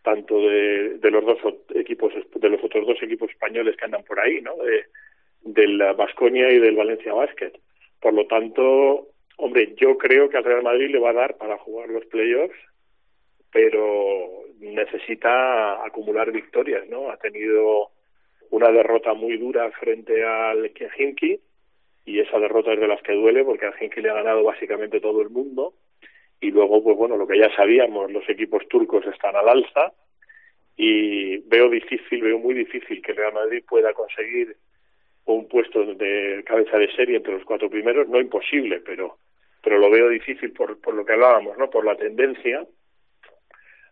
[0.10, 1.38] tanto de, de los dos
[1.76, 4.56] equipos de los otros dos equipos españoles que andan por ahí, ¿no?
[4.58, 4.86] De,
[5.42, 7.54] del Vasconia y del Valencia Basket.
[8.02, 11.60] Por lo tanto, hombre, yo creo que al Real Madrid le va a dar para
[11.60, 12.58] jugar los playoffs,
[13.52, 17.12] pero necesita acumular victorias, ¿no?
[17.12, 17.90] Ha tenido
[18.50, 21.40] una derrota muy dura frente al Helsinki
[22.06, 25.00] y esa derrota es de las que duele porque al Helsinki le ha ganado básicamente
[25.00, 25.76] todo el mundo
[26.42, 29.92] y luego pues bueno lo que ya sabíamos los equipos turcos están al alza
[30.78, 34.56] y veo difícil veo muy difícil que Real Madrid pueda conseguir
[35.26, 38.08] un puesto de cabeza de serie entre los cuatro primeros.
[38.08, 39.18] No imposible pero
[39.62, 42.66] pero lo veo difícil por por lo que hablábamos no por la tendencia.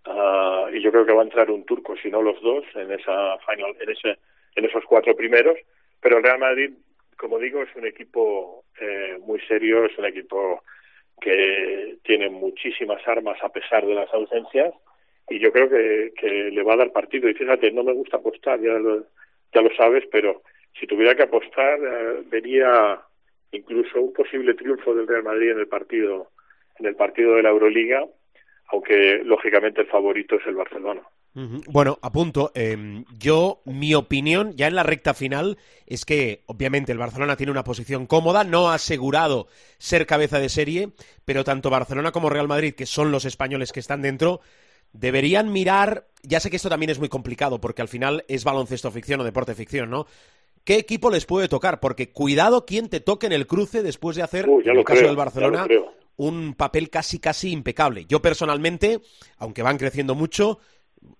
[0.05, 2.89] Ah, y yo creo que va a entrar un turco, si no los dos, en
[2.93, 4.17] esa final, en ese,
[4.55, 5.57] en esos cuatro primeros.
[5.99, 6.71] Pero Real Madrid,
[7.17, 10.63] como digo, es un equipo eh, muy serio, es un equipo
[11.19, 14.73] que tiene muchísimas armas a pesar de las ausencias
[15.29, 17.29] y yo creo que, le va a dar partido.
[17.29, 19.05] Y fíjate, no me gusta apostar, ya lo,
[19.53, 20.41] ya lo sabes, pero
[20.79, 23.01] si tuviera que apostar, eh, vería
[23.51, 26.29] incluso un posible triunfo del Real Madrid en el partido
[26.79, 28.05] en el partido de la Euroliga,
[28.67, 31.01] aunque lógicamente el favorito es el Barcelona.
[31.33, 32.51] Bueno, apunto.
[32.55, 37.51] Eh, yo, mi opinión, ya en la recta final, es que obviamente el Barcelona tiene
[37.51, 40.89] una posición cómoda, no ha asegurado ser cabeza de serie,
[41.25, 44.41] pero tanto Barcelona como Real Madrid, que son los españoles que están dentro,
[44.93, 46.07] deberían mirar.
[46.23, 49.23] Ya sé que esto también es muy complicado, porque al final es baloncesto ficción o
[49.23, 50.07] deporte ficción, ¿no?
[50.63, 51.79] ¿Qué equipo les puede tocar?
[51.79, 55.07] Porque cuidado quien te toque en el cruce después de hacer, en el caso creo,
[55.07, 55.65] del Barcelona,
[56.17, 58.05] un papel casi casi impecable.
[58.05, 58.99] Yo personalmente,
[59.37, 60.59] aunque van creciendo mucho,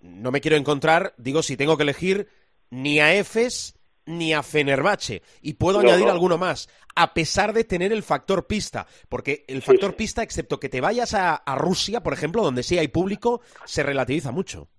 [0.02, 2.28] no me quiero encontrar, digo, si tengo que elegir,
[2.70, 3.74] ni a Efes
[4.06, 5.22] ni a Fenerbahce.
[5.42, 6.12] Y puedo No, añadir no.
[6.14, 8.88] alguno más, a pesar de tener el factor pista.
[9.10, 9.98] Porque el factor sí.
[9.98, 13.84] pista, excepto que te vayas a, a Rusia, por ejemplo, donde sí hay público, se
[13.84, 14.70] relativiza mucho.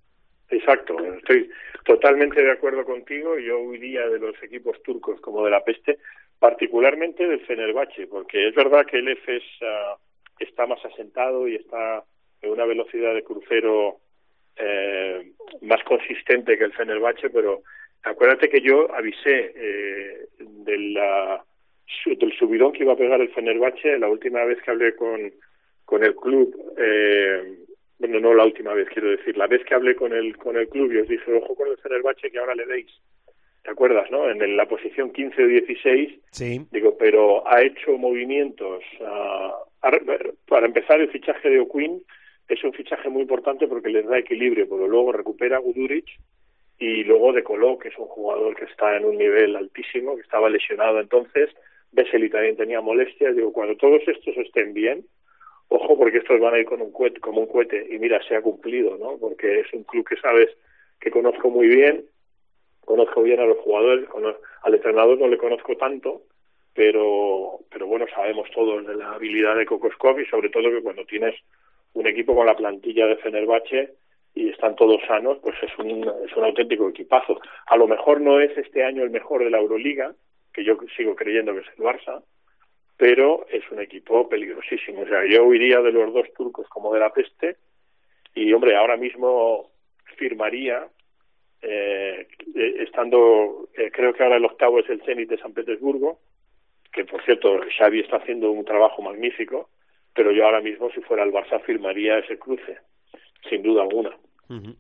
[0.48, 1.50] Exacto, estoy
[1.84, 3.38] totalmente de acuerdo contigo.
[3.38, 5.98] Yo huiría de los equipos turcos como de la peste,
[6.38, 9.96] particularmente del Fenerbahce, porque es verdad que el EFES ah,
[10.38, 12.02] está más asentado y está
[12.40, 14.00] en una velocidad de crucero
[14.58, 17.62] eh, más consistente que el Fenerbahce, pero
[18.02, 21.44] acuérdate que yo avisé eh, de la-
[22.06, 25.32] del subidón que iba a pegar el Fenerbahce la última vez que hablé con,
[25.84, 26.54] con el club.
[26.76, 27.58] Eh,
[27.98, 30.68] bueno, no la última vez, quiero decir, la vez que hablé con el, con el
[30.68, 32.90] club y os dije, ojo con el Fenerbahce que ahora le deis.
[33.64, 34.30] ¿Te acuerdas, no?
[34.30, 36.60] En la posición 15 o 16 Sí.
[36.70, 38.82] Digo, pero ha hecho movimientos.
[39.04, 39.54] ha-
[40.46, 42.02] para empezar, el fichaje de O'Quinn
[42.48, 46.06] es un fichaje muy importante porque les da equilibrio, pero luego recupera Guduric
[46.78, 50.22] y luego De Colo, que es un jugador que está en un nivel altísimo, que
[50.22, 51.50] estaba lesionado entonces.
[51.92, 53.34] Vesely también tenía molestias.
[53.34, 55.04] Digo, cuando todos estos estén bien,
[55.68, 57.86] ojo, porque estos van a ir con un cohete, como un cohete.
[57.90, 59.18] Y mira, se ha cumplido, ¿no?
[59.18, 60.48] Porque es un club que sabes
[61.00, 62.04] que conozco muy bien,
[62.84, 64.08] conozco bien a los jugadores,
[64.62, 66.22] al entrenador no le conozco tanto,
[66.74, 71.04] pero pero bueno, sabemos todos de la habilidad de Kokoskov y sobre todo que cuando
[71.04, 71.34] tienes
[71.98, 73.94] un equipo con la plantilla de Fenerbahce
[74.34, 77.40] y están todos sanos, pues es un, es un auténtico equipazo.
[77.66, 80.14] A lo mejor no es este año el mejor de la Euroliga,
[80.52, 82.22] que yo sigo creyendo que es el Barça,
[82.96, 85.02] pero es un equipo peligrosísimo.
[85.02, 87.56] O sea, yo huiría de los dos turcos como de la peste
[88.34, 89.70] y, hombre, ahora mismo
[90.16, 90.86] firmaría
[91.60, 96.20] eh, estando, eh, creo que ahora el octavo es el Zenit de San Petersburgo,
[96.92, 99.68] que por cierto Xavi está haciendo un trabajo magnífico,
[100.18, 102.76] pero yo ahora mismo si fuera el Barça firmaría ese cruce,
[103.48, 104.10] sin duda alguna.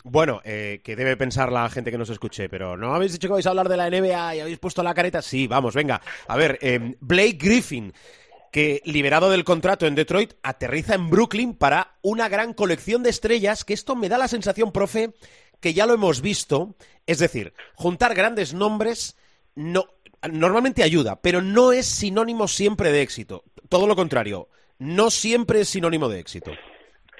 [0.02, 3.34] Bueno, eh, que debe pensar la gente que nos escuche, pero ¿no habéis dicho que
[3.34, 5.22] vais a hablar de la NBA y habéis puesto la careta?
[5.22, 6.00] Sí, vamos, venga.
[6.26, 7.92] A ver, eh, Blake Griffin,
[8.50, 13.64] que liberado del contrato en Detroit, aterriza en Brooklyn para una gran colección de estrellas,
[13.64, 15.10] que esto me da la sensación, profe,
[15.60, 16.74] que ya lo hemos visto.
[17.06, 19.16] Es decir, juntar grandes nombres
[19.54, 19.84] no,
[20.28, 23.44] normalmente ayuda, pero no es sinónimo siempre de éxito.
[23.68, 26.52] Todo lo contrario, no siempre es sinónimo de éxito.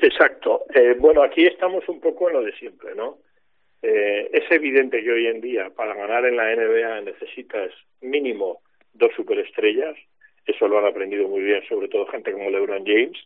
[0.00, 0.64] Exacto.
[0.74, 3.18] Eh, bueno, aquí estamos un poco en lo de siempre, ¿no?
[3.82, 8.60] Eh, es evidente que hoy en día para ganar en la NBA necesitas mínimo
[8.92, 9.96] dos superestrellas.
[10.46, 13.18] Eso lo han aprendido muy bien, sobre todo gente como LeBron James.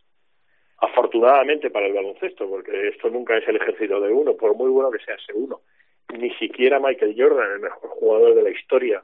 [0.79, 4.91] Afortunadamente para el baloncesto, porque esto nunca es el ejército de uno, por muy bueno
[4.91, 5.61] que sea ese uno.
[6.17, 9.03] Ni siquiera Michael Jordan, el mejor jugador de la historia,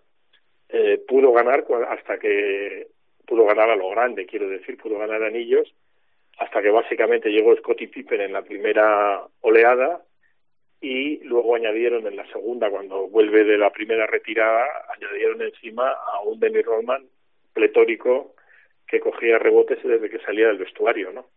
[0.67, 2.87] eh, pudo ganar hasta que
[3.29, 5.71] pudo ganar a lo grande, quiero decir, pudo ganar anillos
[6.39, 10.01] hasta que básicamente llegó Scottie Pippen en la primera oleada
[10.81, 14.65] y luego añadieron en la segunda, cuando vuelve de la primera retirada,
[14.95, 17.05] añadieron encima a un Dennis Rodman
[17.53, 18.33] pletórico
[18.87, 21.27] que cogía rebotes desde que salía del vestuario, ¿no?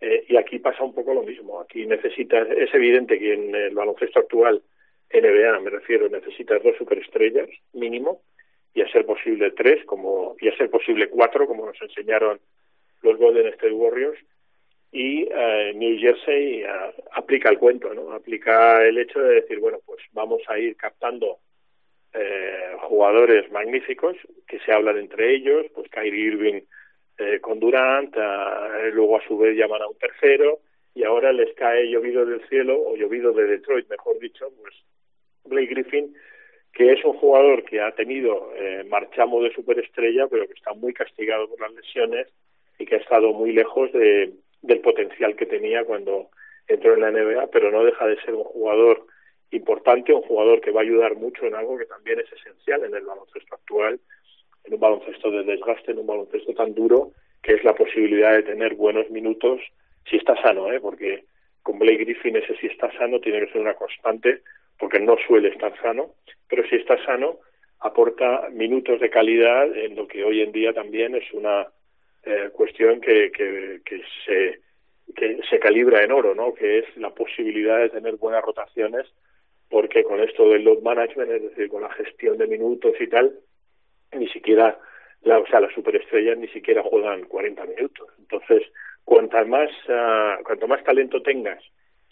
[0.00, 1.60] Eh, y aquí pasa un poco lo mismo.
[1.60, 4.62] Aquí necesitas, es evidente que en el baloncesto actual,
[5.12, 8.22] NBA me refiero, necesitas dos superestrellas mínimo
[8.76, 12.38] y a ser posible tres, como y a ser posible cuatro, como nos enseñaron
[13.00, 14.18] los Golden State Warriors
[14.92, 16.66] y eh, New Jersey eh,
[17.12, 18.12] aplica el cuento, ¿no?
[18.12, 21.38] Aplica el hecho de decir, bueno, pues vamos a ir captando
[22.12, 24.14] eh, jugadores magníficos
[24.46, 26.60] que se hablan entre ellos, pues Kyrie Irving
[27.16, 30.60] eh, con Durant, eh, luego a su vez llaman a un tercero
[30.94, 34.74] y ahora les cae llovido del cielo o llovido de Detroit, mejor dicho, pues
[35.44, 36.14] Blake Griffin,
[36.76, 40.92] que es un jugador que ha tenido eh, marchamo de superestrella, pero que está muy
[40.92, 42.28] castigado por las lesiones
[42.78, 46.28] y que ha estado muy lejos de, del potencial que tenía cuando
[46.68, 49.06] entró en la NBA, pero no deja de ser un jugador
[49.52, 52.94] importante, un jugador que va a ayudar mucho en algo que también es esencial en
[52.94, 53.98] el baloncesto actual,
[54.64, 57.12] en un baloncesto de desgaste, en un baloncesto tan duro,
[57.42, 59.62] que es la posibilidad de tener buenos minutos
[60.10, 60.80] si está sano, ¿eh?
[60.80, 61.24] porque
[61.62, 64.42] con Blake Griffin ese si está sano tiene que ser una constante,
[64.78, 66.14] porque no suele estar sano,
[66.48, 67.38] pero si está sano
[67.80, 71.66] aporta minutos de calidad en lo que hoy en día también es una
[72.24, 74.60] eh, cuestión que, que, que se
[75.14, 76.52] que se calibra en oro, ¿no?
[76.54, 79.06] Que es la posibilidad de tener buenas rotaciones,
[79.68, 83.38] porque con esto del load management, es decir, con la gestión de minutos y tal,
[84.12, 84.78] ni siquiera,
[85.22, 88.08] la, o sea, las superestrellas ni siquiera juegan 40 minutos.
[88.18, 88.62] Entonces,
[89.04, 91.62] cuanta más, uh, cuanto más talento tengas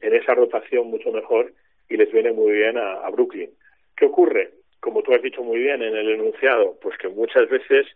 [0.00, 1.52] en esa rotación, mucho mejor,
[1.88, 3.50] y les viene muy bien a, Brooklyn.
[3.96, 4.50] ¿Qué ocurre?
[4.80, 7.86] Como tú has dicho muy bien en el enunciado, pues que muchas veces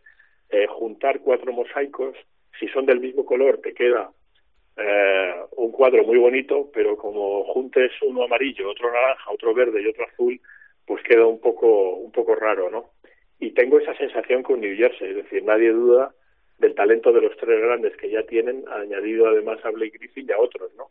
[0.51, 2.17] eh, juntar cuatro mosaicos,
[2.59, 4.11] si son del mismo color, te queda
[4.77, 9.87] eh, un cuadro muy bonito, pero como juntes uno amarillo, otro naranja, otro verde y
[9.89, 10.41] otro azul,
[10.87, 12.91] pues queda un poco, un poco raro, ¿no?
[13.41, 16.15] Y tengo esa sensación con New Jersey, es decir, nadie duda
[16.59, 20.33] del talento de los tres grandes que ya tienen, añadido además a Blake Griffin y
[20.33, 20.91] a otros, ¿no?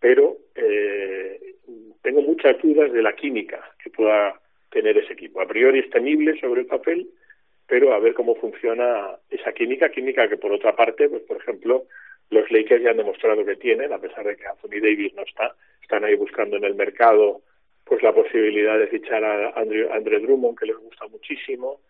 [0.00, 1.40] Pero eh,
[2.02, 4.40] tengo muchas dudas de la química que pueda
[4.70, 5.40] tener ese equipo.
[5.40, 7.08] A priori es temible sobre el papel,
[7.66, 11.84] pero a ver cómo funciona esa química, química que por otra parte, pues por ejemplo,
[12.30, 15.54] los Lakers ya han demostrado que tienen, a pesar de que Anthony Davis no está,
[15.82, 17.42] están ahí buscando en el mercado
[17.84, 21.80] pues la posibilidad de fichar a Andrew, Andre Drummond, que les gusta muchísimo,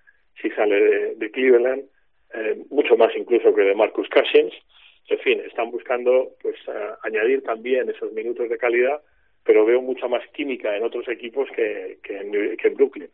[0.40, 1.82] si sale de, de Cleveland,
[2.34, 4.54] eh, mucho más incluso que de Marcus Cousins.
[5.08, 6.56] En fin, están buscando pues
[7.02, 9.00] añadir también esos minutos de calidad,
[9.42, 13.10] pero veo mucha más química en otros equipos que, que, en, que en Brooklyn.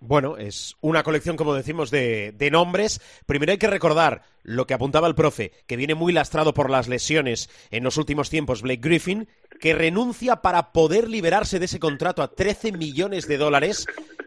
[0.00, 3.00] Bueno, es una colección, como decimos, de, de, nombres.
[3.24, 6.86] Primero hay que recordar lo que apuntaba el profe, que viene muy lastrado por las
[6.86, 9.26] lesiones en los últimos tiempos, Blake Griffin,
[9.60, 13.86] que renuncia para poder liberarse de ese contrato a 13 millones de dólares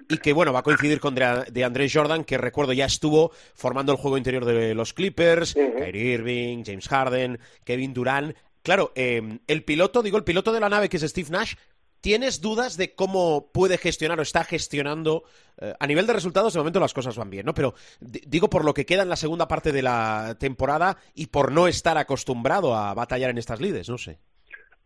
[0.09, 3.91] y que, bueno, va a coincidir con de Andrés Jordan, que recuerdo ya estuvo formando
[3.91, 5.85] el juego interior de los Clippers, uh -huh.
[5.85, 8.35] Kyrie Irving, James Harden, Kevin Durant.
[8.63, 11.53] Claro, eh, el piloto, digo, el piloto de la nave, que es Steve Nash,
[12.01, 15.23] ¿Tienes dudas de cómo puede gestionar o está gestionando?
[15.59, 17.53] Eh, a nivel de resultados, de momento las cosas van bien, ¿no?
[17.53, 21.51] Pero digo por lo que queda en la segunda parte de la temporada y por
[21.51, 24.19] no estar acostumbrado a batallar en estas lides, no sé.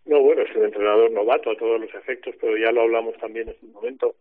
[0.06, 3.50] No, bueno, es un entrenador novato a todos los efectos, pero ya lo hablamos también
[3.50, 4.16] en un momento.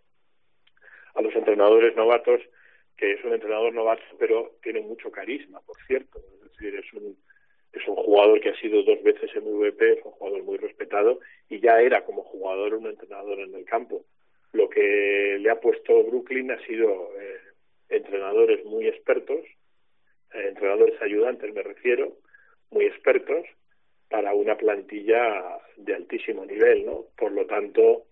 [1.14, 2.41] A los entrenadores novatos,
[2.97, 6.18] que es un entrenador novato, pero tiene mucho carisma, por cierto.
[6.18, 7.16] Es decir, es un
[7.72, 11.60] es un jugador que ha sido dos veces MVP, es un jugador muy respetado y
[11.60, 14.04] ya era como jugador un entrenador en el campo.
[14.52, 17.38] Lo que le ha puesto Brooklyn ha sido eh,
[17.88, 19.40] entrenadores muy expertos,
[20.34, 22.16] eh, entrenadores ayudantes me refiero,
[22.70, 23.46] muy expertos
[24.08, 27.04] para una plantilla de altísimo nivel, ¿no?
[27.16, 28.06] Por lo tanto,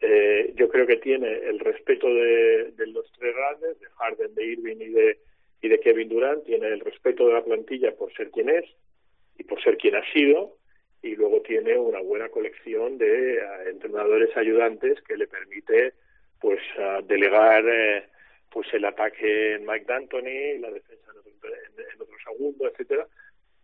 [0.00, 4.44] eh, yo creo que tiene el respeto de, de los tres grandes, de Harden, de
[4.44, 5.18] Irving y de
[5.62, 8.64] y de Kevin Durant, tiene el respeto de la plantilla por ser quien es,
[9.40, 10.56] y por ser quien ha sido
[11.02, 15.94] y luego tiene una buena colección de uh, entrenadores ayudantes que le permite
[16.38, 18.04] pues uh, delegar eh,
[18.50, 21.32] pues el ataque en Mike D'Antoni la defensa en otro,
[21.94, 23.06] en otro segundo etcétera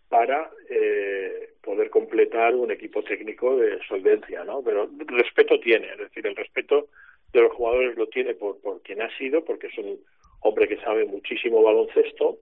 [0.09, 6.27] para eh, poder completar un equipo técnico de solvencia no pero respeto tiene es decir
[6.27, 6.89] el respeto
[7.35, 10.01] de los jugadores lo tiene por por quien ha sido porque es un
[10.41, 12.39] hombre que sabe muchísimo baloncesto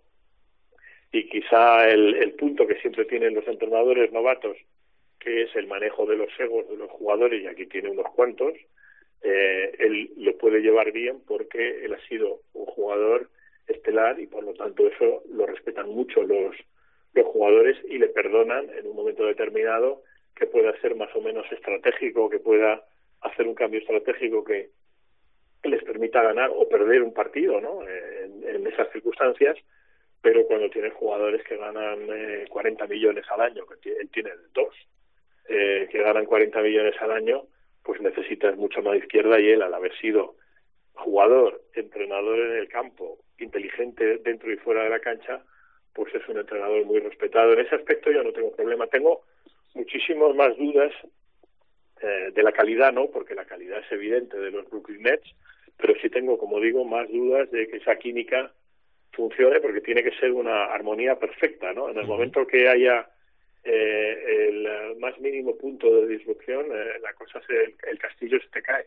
[1.14, 4.56] y quizá el, el punto que siempre tienen los entrenadores novatos,
[5.20, 8.52] que es el manejo de los egos de los jugadores, y aquí tiene unos cuantos,
[9.22, 13.30] eh, él lo puede llevar bien porque él ha sido un jugador
[13.68, 16.56] estelar y por lo tanto eso lo respetan mucho los,
[17.14, 20.02] los jugadores y le perdonan en un momento determinado
[20.34, 22.84] que pueda ser más o menos estratégico, que pueda
[23.20, 24.70] hacer un cambio estratégico que
[25.62, 27.88] les permita ganar o perder un partido ¿no?
[27.88, 29.56] en, en esas circunstancias
[30.25, 34.75] pero cuando tienes jugadores que ganan eh, 40 millones al año, que él tiene dos,
[35.47, 37.43] eh, que ganan 40 millones al año,
[37.83, 40.37] pues necesitas mucha más izquierda y él, al haber sido
[40.95, 45.45] jugador, entrenador en el campo, inteligente dentro y fuera de la cancha,
[45.93, 47.53] pues es un entrenador muy respetado.
[47.53, 48.87] En ese aspecto yo no tengo problema.
[48.87, 49.25] Tengo
[49.75, 50.91] muchísimas más dudas
[52.01, 53.11] eh, de la calidad, ¿no?
[53.11, 55.35] Porque la calidad es evidente de los Brooklyn Nets,
[55.77, 58.51] pero sí tengo, como digo, más dudas de que esa química
[59.14, 61.88] funcione porque tiene que ser una armonía perfecta, ¿no?
[61.90, 63.08] En el momento que haya
[63.62, 68.48] eh, el más mínimo punto de disrupción, eh, la cosa se, el, el, castillo se
[68.48, 68.86] te cae.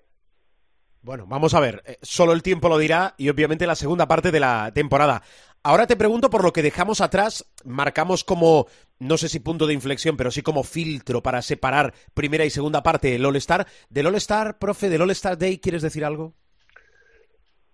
[1.02, 4.32] Bueno, vamos a ver, eh, solo el tiempo lo dirá y obviamente la segunda parte
[4.32, 5.24] de la temporada.
[5.64, 8.68] Ahora te pregunto por lo que dejamos atrás, marcamos como
[9.00, 12.84] no sé si punto de inflexión, pero sí como filtro para separar primera y segunda
[12.84, 13.68] parte del All-Star.
[13.90, 16.34] ¿Del All-Star, profe, del All-Star Day, quieres decir algo?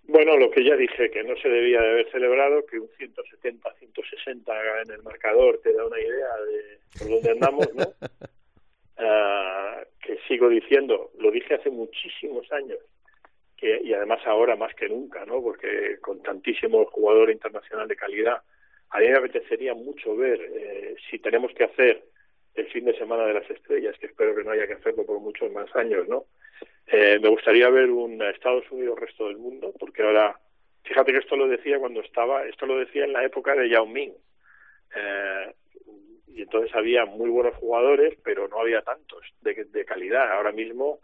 [0.06, 4.82] Bueno, lo que ya dije, que no se debía de haber celebrado, que un 170-160
[4.84, 7.84] en el marcador te da una idea de por dónde andamos, ¿no?
[8.96, 12.78] Ah, que sigo diciendo, lo dije hace muchísimos años,
[13.56, 15.42] que, y además ahora más que nunca, ¿no?
[15.42, 18.40] Porque con tantísimo jugador internacional de calidad,
[18.90, 22.04] a mí me apetecería mucho ver eh, si tenemos que hacer
[22.54, 25.18] el fin de semana de las estrellas, que espero que no haya que hacerlo por
[25.18, 26.26] muchos más años, ¿no?
[26.86, 30.38] Eh, me gustaría ver un Estados Unidos resto del mundo, porque ahora,
[30.82, 33.86] fíjate que esto lo decía cuando estaba, esto lo decía en la época de Yao
[33.86, 34.12] Ming.
[34.94, 35.54] Eh,
[36.28, 40.32] y entonces había muy buenos jugadores, pero no había tantos de, de calidad.
[40.32, 41.00] Ahora mismo,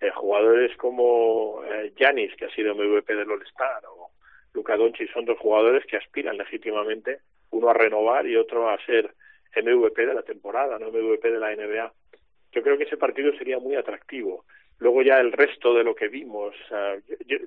[0.00, 1.62] eh, jugadores como
[1.98, 4.10] Janis, que ha sido MVP del All-Star, o
[4.52, 7.20] Luka Doncic, son dos jugadores que aspiran legítimamente,
[7.50, 9.14] uno a renovar y otro a ser
[9.62, 11.92] MVP de la temporada, no MVP de la NBA.
[12.52, 14.44] Yo creo que ese partido sería muy atractivo.
[14.78, 16.54] Luego ya el resto de lo que vimos,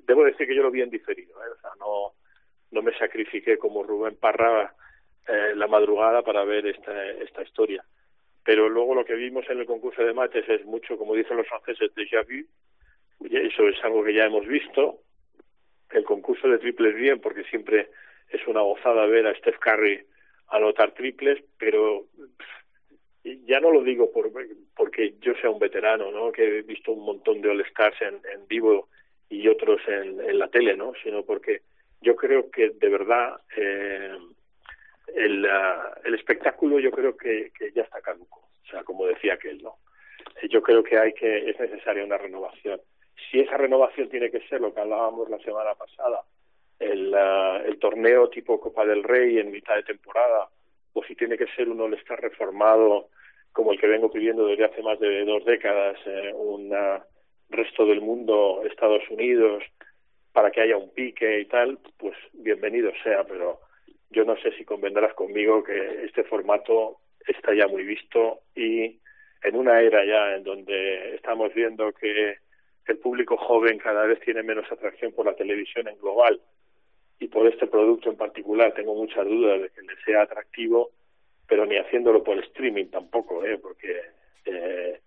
[0.06, 1.50] debo decir que yo lo vi en diferido, ¿eh?
[1.56, 2.12] o sea, no,
[2.72, 4.74] no me sacrifiqué como Rubén Parra
[5.28, 7.84] eh, la madrugada para ver esta, esta historia.
[8.44, 11.46] Pero luego lo que vimos en el concurso de mates es mucho, como dicen los
[11.46, 12.46] franceses, déjà vu,
[13.28, 14.98] eso es algo que ya hemos visto.
[15.90, 17.90] El concurso de triples bien, porque siempre
[18.28, 20.04] es una gozada ver a Steph Curry
[20.48, 22.06] anotar triples, pero
[23.46, 24.30] ya no lo digo por,
[24.76, 26.32] porque yo sea un veterano, ¿no?
[26.32, 28.88] Que he visto un montón de All-Stars en, en, vivo
[29.28, 30.92] y otros en, la tele, ¿no?
[31.02, 31.62] Sino porque
[32.00, 34.16] yo creo que de verdad eh,
[35.14, 38.48] el, uh, el espectáculo yo creo que, ya está caduco.
[38.64, 39.76] O sea, como decía aquel, ¿no?
[40.48, 42.80] Yo creo que hay que, es necesaria una renovación.
[43.30, 46.22] Si esa renovación tiene que ser lo que hablábamos la semana pasada,
[46.78, 50.48] el, uh, el torneo tipo Copa del Rey en mitad de temporada,
[50.92, 53.08] o si tiene que ser un All-Star reformado
[53.52, 56.72] como el que vengo pidiendo desde hace más de dos décadas, eh, un
[57.48, 59.64] resto del mundo, Estados Unidos,
[60.32, 63.60] para que haya un pique y tal, pues bienvenido sea, pero
[64.10, 69.00] yo no sé si convendrás conmigo que este formato está ya muy visto y
[69.42, 72.36] en una era ya en donde estamos viendo que
[72.86, 76.40] el público joven cada vez tiene menos atracción por la televisión en global
[77.18, 80.90] y por este producto en particular tengo muchas dudas de que le sea atractivo,
[81.50, 83.58] pero ni haciéndolo por streaming tampoco, ¿eh?
[83.58, 84.02] porque
[84.44, 85.00] eh,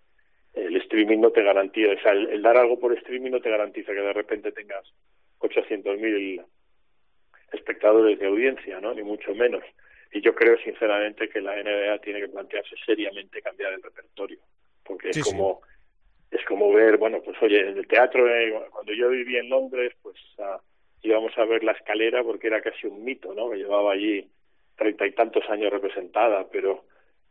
[0.53, 3.49] el streaming no te garantiza, o sea, el, el, dar algo por streaming no te
[3.49, 4.83] garantiza que de repente tengas
[5.39, 6.45] 800.000
[7.53, 8.93] espectadores de audiencia, ¿no?
[8.93, 9.63] Ni mucho menos.
[10.11, 14.39] Y yo creo sinceramente que la NBA tiene que plantearse seriamente cambiar el repertorio,
[14.83, 15.21] porque es sí.
[15.23, 15.61] como
[16.29, 19.93] es como ver, bueno, pues oye, en el teatro, eh, cuando yo viví en Londres,
[20.01, 20.59] pues ah,
[21.03, 23.49] íbamos a ver la escalera porque era casi un mito, ¿no?
[23.49, 24.27] Que llevaba allí
[24.75, 26.85] treinta y tantos años representada, pero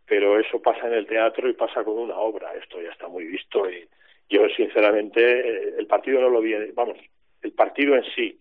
[0.07, 2.53] pero eso pasa en el teatro y pasa con una obra.
[2.55, 3.89] Esto ya está muy visto y
[4.29, 6.99] yo sinceramente eh, el partido no lo vi, vamos,
[7.43, 8.39] el partido en sí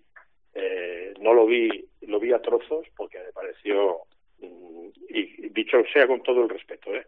[0.54, 1.70] eh, no lo vi,
[2.02, 3.99] lo vi a trozos porque me pareció
[4.39, 7.06] mm, y dicho sea con todo el respeto, ¿eh?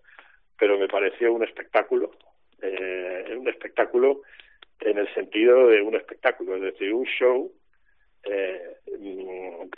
[0.57, 2.11] pero me pareció un espectáculo,
[2.61, 4.21] eh, un espectáculo
[4.79, 7.51] en el sentido de un espectáculo, es decir, un show
[8.25, 8.77] eh,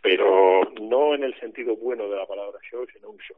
[0.02, 3.38] pero no en el sentido bueno de la palabra show, sino un show.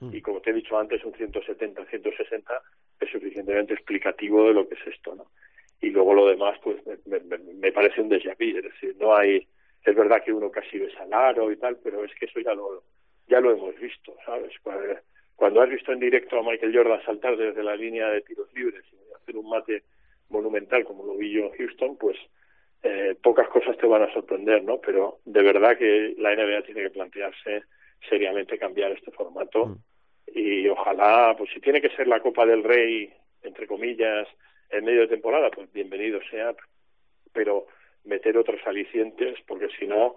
[0.00, 0.14] Mm.
[0.14, 2.62] Y como te he dicho antes, un 170, 160
[3.00, 5.26] es suficientemente explicativo de lo que es esto, ¿no?
[5.80, 9.14] Y luego lo demás, pues me, me, me parece un déjà vu, es decir, no
[9.14, 9.46] hay,
[9.84, 12.54] es verdad que uno casi ves al aro y tal, pero es que eso ya
[12.54, 12.82] lo,
[13.28, 14.54] ya lo hemos visto, ¿sabes?
[14.62, 14.94] Cuando,
[15.34, 18.84] cuando has visto en directo a Michael Jordan saltar desde la línea de tiros libres
[18.90, 19.82] y hacer un mate
[20.30, 22.16] monumental como lo vi yo en Houston, pues
[22.82, 24.80] eh, pocas cosas te van a sorprender, ¿no?
[24.80, 27.64] Pero de verdad que la NBA tiene que plantearse
[28.08, 29.76] seriamente cambiar este formato mm.
[30.34, 33.12] y ojalá, pues si tiene que ser la Copa del Rey,
[33.42, 34.28] entre comillas,
[34.70, 36.54] en medio de temporada, pues bienvenido sea,
[37.32, 37.66] pero
[38.04, 40.16] meter otros alicientes porque si no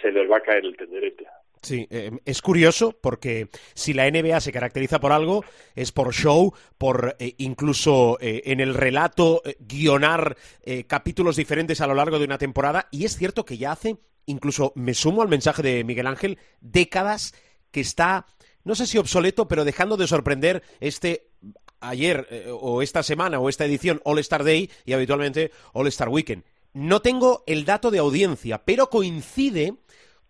[0.00, 1.26] se les va a caer el tenderete.
[1.62, 5.44] Sí, eh, es curioso porque si la NBA se caracteriza por algo
[5.74, 10.36] es por show, por eh, incluso eh, en el relato eh, guionar
[10.86, 13.96] capítulos diferentes a lo largo de una temporada y es cierto que ya hace,
[14.26, 17.34] incluso me sumo al mensaje de Miguel Ángel, décadas
[17.70, 18.26] que está,
[18.64, 21.30] no sé si obsoleto, pero dejando de sorprender este
[21.80, 22.28] ayer
[22.60, 26.44] o esta semana o esta edición All Star Day y habitualmente All Star Weekend.
[26.74, 29.74] No tengo el dato de audiencia, pero coincide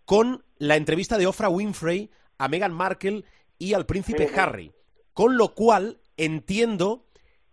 [0.09, 3.21] con la entrevista de Oprah Winfrey a Meghan Markle
[3.59, 4.27] y al príncipe.
[4.35, 4.71] Harry.
[5.13, 7.05] Con lo cual entiendo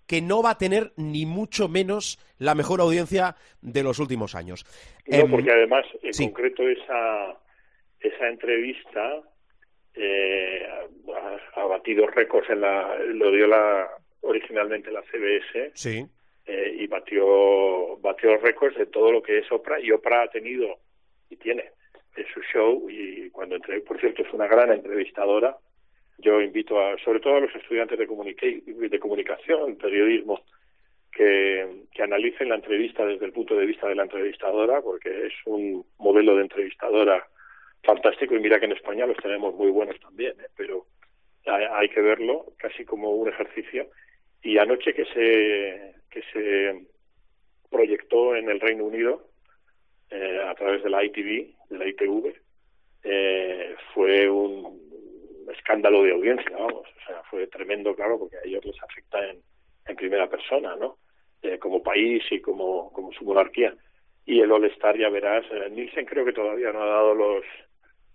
[0.07, 4.65] que no va a tener ni mucho menos la mejor audiencia de los últimos años.
[5.07, 6.25] No, Em, porque además, en sí.
[6.25, 7.37] concreto, esa,
[8.01, 9.21] esa entrevista
[9.93, 10.67] eh,
[11.57, 13.87] ha, batido récords en la, lo dio la
[14.23, 16.07] originalmente la CBS Sí.
[16.47, 20.79] eh, y batió batió récords de todo lo que es Oprah y Oprah ha tenido
[21.29, 21.76] y tiene
[22.17, 25.57] en su show y cuando entre por cierto es una gran entrevistadora
[26.19, 30.41] yo invito a sobre todo a los estudiantes de, comunica- de comunicación periodismo
[31.13, 35.33] que, que analicen la entrevista desde el punto de vista de la entrevistadora porque es
[35.47, 37.27] un modelo de entrevistadora
[37.83, 40.49] fantástico y mira que en España los tenemos muy buenos también ¿eh?
[40.57, 40.87] pero
[41.47, 43.87] hay, que verlo casi como un ejercicio
[44.43, 46.87] y anoche que se que se
[47.71, 49.29] proyectó en el Reino Unido
[50.11, 52.35] eh, a través de la ITV, de la ITV,
[53.05, 54.81] eh, fue un
[55.53, 59.41] escándalo de audiencia, vamos, o sea, fue tremendo, claro, porque a ellos les afecta en,
[59.87, 60.99] en primera persona, ¿no?
[61.43, 63.75] Eh, como país y como, como su monarquía.
[64.25, 67.45] Y el All-Star, ya verás, eh, Nielsen creo que todavía no ha dado los,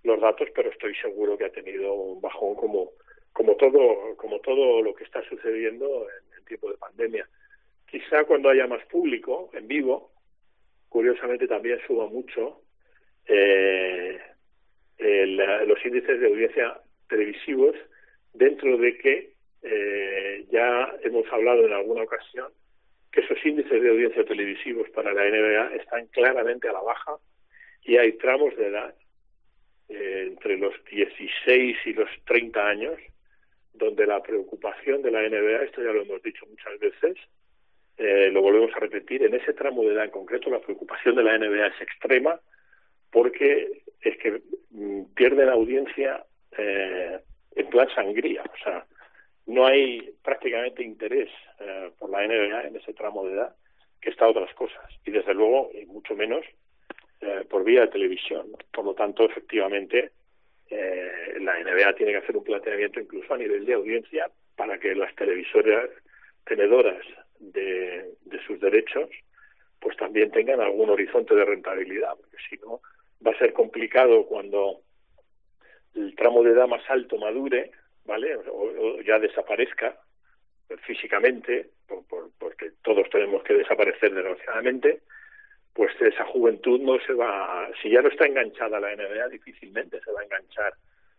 [0.04, 2.92] los datos, pero estoy seguro que ha tenido un bajón como,
[3.32, 7.30] como todo, como todo lo que está sucediendo en, en tiempo de pandemia.
[7.90, 10.12] Quizá cuando haya más público en vivo,
[10.90, 12.62] curiosamente también suba mucho
[13.28, 14.20] eh,
[14.98, 17.76] el, los índices de audiencia televisivos
[18.34, 22.52] dentro de que eh, ya hemos hablado en alguna ocasión
[23.12, 27.18] que esos índices de audiencia televisivos para la NBA están claramente a la baja
[27.84, 28.96] y hay tramos de edad
[29.90, 32.98] eh, entre los 16 y los 30 años
[33.74, 37.18] donde la preocupación de la NBA, esto ya lo hemos dicho muchas veces,
[37.98, 41.24] eh, lo volvemos a repetir, en ese tramo de edad en concreto la preocupación de
[41.24, 42.40] la NBA es extrema
[43.12, 44.42] porque es que
[44.72, 46.26] mm, pierden audiencia
[46.58, 47.20] eh,
[47.56, 48.86] en plan sangría, o sea,
[49.48, 53.56] no hay prácticamente interés eh, por la NBA en ese tramo de edad
[54.00, 56.46] que está otras cosas y desde luego y mucho menos
[57.20, 58.48] eh, por vía de televisión.
[58.72, 60.12] Por lo tanto, efectivamente,
[61.42, 65.14] la NBA tiene que hacer un planteamiento incluso a nivel de audiencia para que las
[65.16, 65.90] televisoras
[66.46, 67.06] tenedoras
[67.40, 69.10] de, de sus derechos
[69.82, 72.80] pues también tengan algún horizonte de rentabilidad, porque si no
[73.26, 74.82] va a ser complicado cuando
[75.96, 77.72] el tramo de edad más alto madure,
[78.06, 78.36] ¿vale?
[78.36, 79.98] O, ya desaparezca
[80.84, 85.02] físicamente, por, porque todos tenemos que desaparecer desgraciadamente,
[85.74, 90.00] pues esa juventud no se va, si ya no está enganchada a la NBA, difícilmente
[90.02, 90.74] se va a enganchar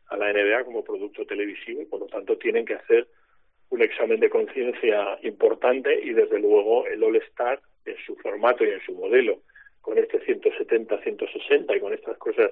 [0.09, 3.07] a la NBA como producto televisivo y por lo tanto tienen que hacer
[3.70, 8.70] un examen de conciencia importante y desde luego el All Star en su formato y
[8.70, 9.40] en su modelo,
[9.83, 12.51] con este 170, 160 y con estas cosas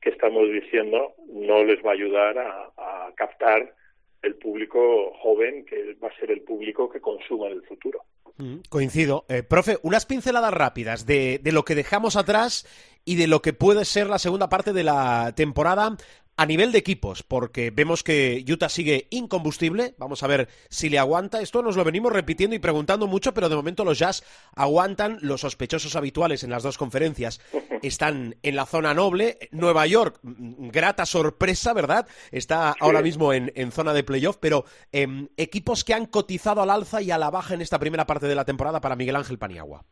[0.00, 3.74] que estamos diciendo, no les va a ayudar a, captar
[4.22, 8.00] el público joven, que va a ser el público que consuma en el futuro.
[8.38, 9.26] Mm, coincido.
[9.28, 12.66] Eh, profe, unas pinceladas rápidas de, de lo que dejamos atrás
[13.04, 15.96] y de lo que puede ser la segunda parte de la temporada
[16.40, 19.92] a nivel de equipos, porque vemos que Utah sigue incombustible.
[19.98, 21.42] Vamos a ver si le aguanta.
[21.42, 24.24] Esto nos lo venimos repitiendo y preguntando mucho, pero de momento los Jazz
[24.56, 25.18] aguantan.
[25.20, 27.42] Los sospechosos habituales en las dos conferencias
[27.82, 29.36] están en la zona noble.
[29.50, 32.08] Nueva York, mm, grata sorpresa, ¿verdad?
[32.32, 36.70] Está ahora mismo en, en zona de playoff, pero eh, equipos que han cotizado al
[36.70, 39.36] alza y a la baja en esta primera parte de la temporada para Miguel Ángel
[39.36, 39.84] Paniagua.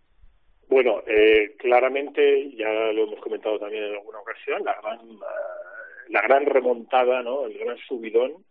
[0.69, 5.78] Bueno, eh, claramente, ya lo hemos comentado también en alguna ocasión, la gran, uh,
[6.09, 7.47] la gran remontada, ¿no?
[7.47, 8.45] el gran subidón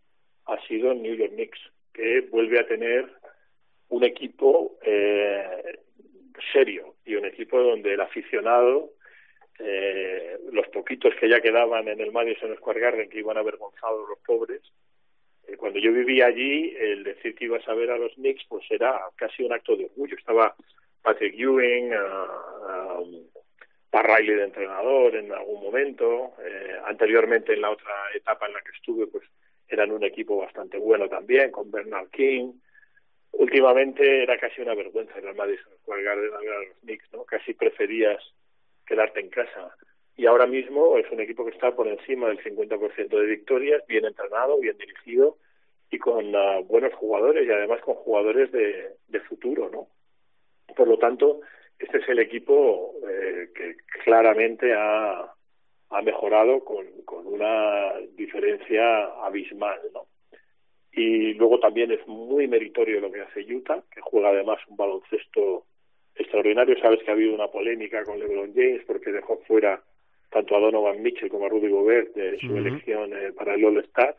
[0.45, 1.59] ha sido el New York Knicks,
[1.93, 3.11] que vuelve a tener
[3.89, 5.79] un equipo eh,
[6.53, 8.91] serio y un equipo donde el aficionado,
[9.59, 14.19] eh, los poquitos que ya quedaban en el Madison Square Garden, que iban avergonzados los
[14.19, 14.61] pobres,
[15.47, 18.65] eh, cuando yo vivía allí, el decir que ibas a ver a los Knicks, pues
[18.69, 20.15] era casi un acto de orgullo.
[20.15, 20.55] Estaba
[21.01, 23.27] Patrick Ewing, uh, um,
[23.97, 26.33] Pat Riley de entrenador en algún momento.
[26.45, 29.23] Eh, anteriormente, en la otra etapa en la que estuve, pues
[29.67, 32.53] eran un equipo bastante bueno también, con Bernard King.
[33.31, 37.23] Últimamente era casi una vergüenza al Madison Square Garden a los Knicks, ¿no?
[37.23, 38.21] Casi preferías
[38.85, 39.75] quedarte en casa.
[40.15, 44.05] Y ahora mismo es un equipo que está por encima del 50% de victorias, bien
[44.05, 45.37] entrenado, bien dirigido
[45.89, 49.87] y con uh, buenos jugadores y además con jugadores de, de futuro, ¿no?
[50.75, 51.41] Por lo tanto,
[51.79, 55.33] este es el equipo eh, que claramente ha,
[55.89, 60.05] ha mejorado con, con, una diferencia abismal, ¿no?
[60.91, 65.65] Y luego también es muy meritorio lo que hace Utah, que juega además un baloncesto
[66.15, 66.79] extraordinario.
[66.79, 69.79] Sabes que ha habido una polémica con LeBron James porque dejó fuera
[70.31, 72.57] tanto a Donovan Mitchell como a Rudy Gobert de su uh -huh.
[72.57, 74.15] elección eh, para el All-Star.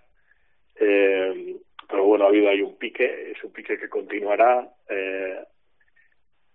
[0.80, 1.56] Eh,
[1.88, 4.70] pero bueno, ha habido ahí un pique, es un pique que continuará.
[4.88, 5.38] Eh,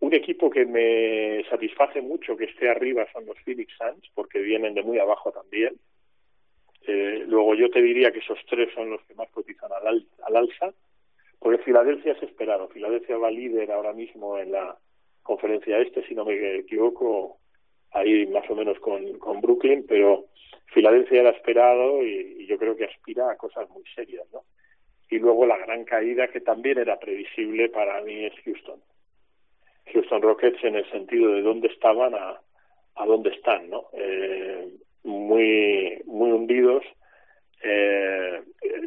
[0.04, 4.74] un equipo que me satisface mucho que esté arriba son los Phoenix Suns, porque vienen
[4.74, 5.76] de muy abajo también.
[6.86, 10.08] Eh, luego yo te diría que esos tres son los que más cotizan al, al,
[10.24, 10.74] al alza,
[11.40, 12.68] porque Filadelfia es esperado.
[12.68, 14.78] Filadelfia va líder ahora mismo en la
[15.22, 17.38] conferencia este, si no me equivoco,
[17.92, 20.26] ahí más o menos con, con Brooklyn, pero
[20.74, 24.44] Filadelfia era esperado y, y, yo creo que aspira a cosas muy serias, ¿no?
[25.10, 28.82] Y luego la gran caída que también era previsible para mí es Houston.
[29.92, 32.40] Houston Rockets en el sentido de dónde estaban a,
[32.96, 33.90] a dónde están, ¿no?
[33.94, 34.70] Eh,
[35.04, 36.84] muy, muy hundidos,
[37.64, 38.42] eh,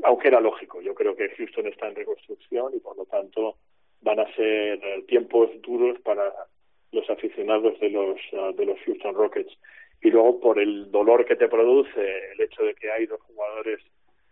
[0.05, 0.81] aunque era lógico.
[0.81, 3.57] Yo creo que Houston está en reconstrucción y por lo tanto
[4.03, 6.33] van a ser tiempos duros para
[6.93, 9.53] los aficionados de los uh, de los Houston Rockets
[10.01, 13.81] y luego por el dolor que te produce el hecho de que hay dos jugadores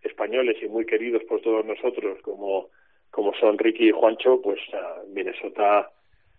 [0.02, 2.68] españoles y muy queridos por todos nosotros como
[3.10, 5.90] como son Ricky y Juancho pues uh, Minnesota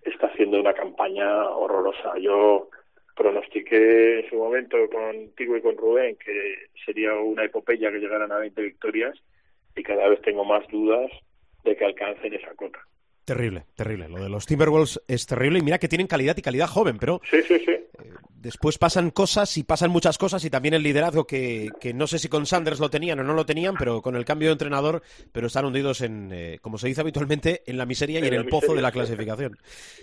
[0.06, 2.70] está haciendo una campaña horrorosa yo
[3.16, 8.38] pronostiqué en su momento contigo y con Rubén que sería una epopeya que llegaran a
[8.38, 9.18] 20 victorias
[9.76, 11.10] y cada vez tengo más dudas
[11.64, 12.80] de que alcancen esa cota.
[13.26, 14.08] Terrible, terrible.
[14.08, 17.22] Lo de los Timberwolves es terrible y mira que tienen calidad y calidad joven, pero
[17.30, 17.72] sí, sí, sí.
[17.72, 18.14] Eh,
[18.46, 22.20] después pasan cosas y pasan muchas cosas y también el liderazgo que, que, no sé
[22.20, 25.02] si con Sanders lo tenían o no lo tenían, pero con el cambio de entrenador,
[25.32, 28.48] pero están hundidos en, eh, como se dice habitualmente, en la miseria y en, el
[28.48, 29.58] pozo de la clasificación.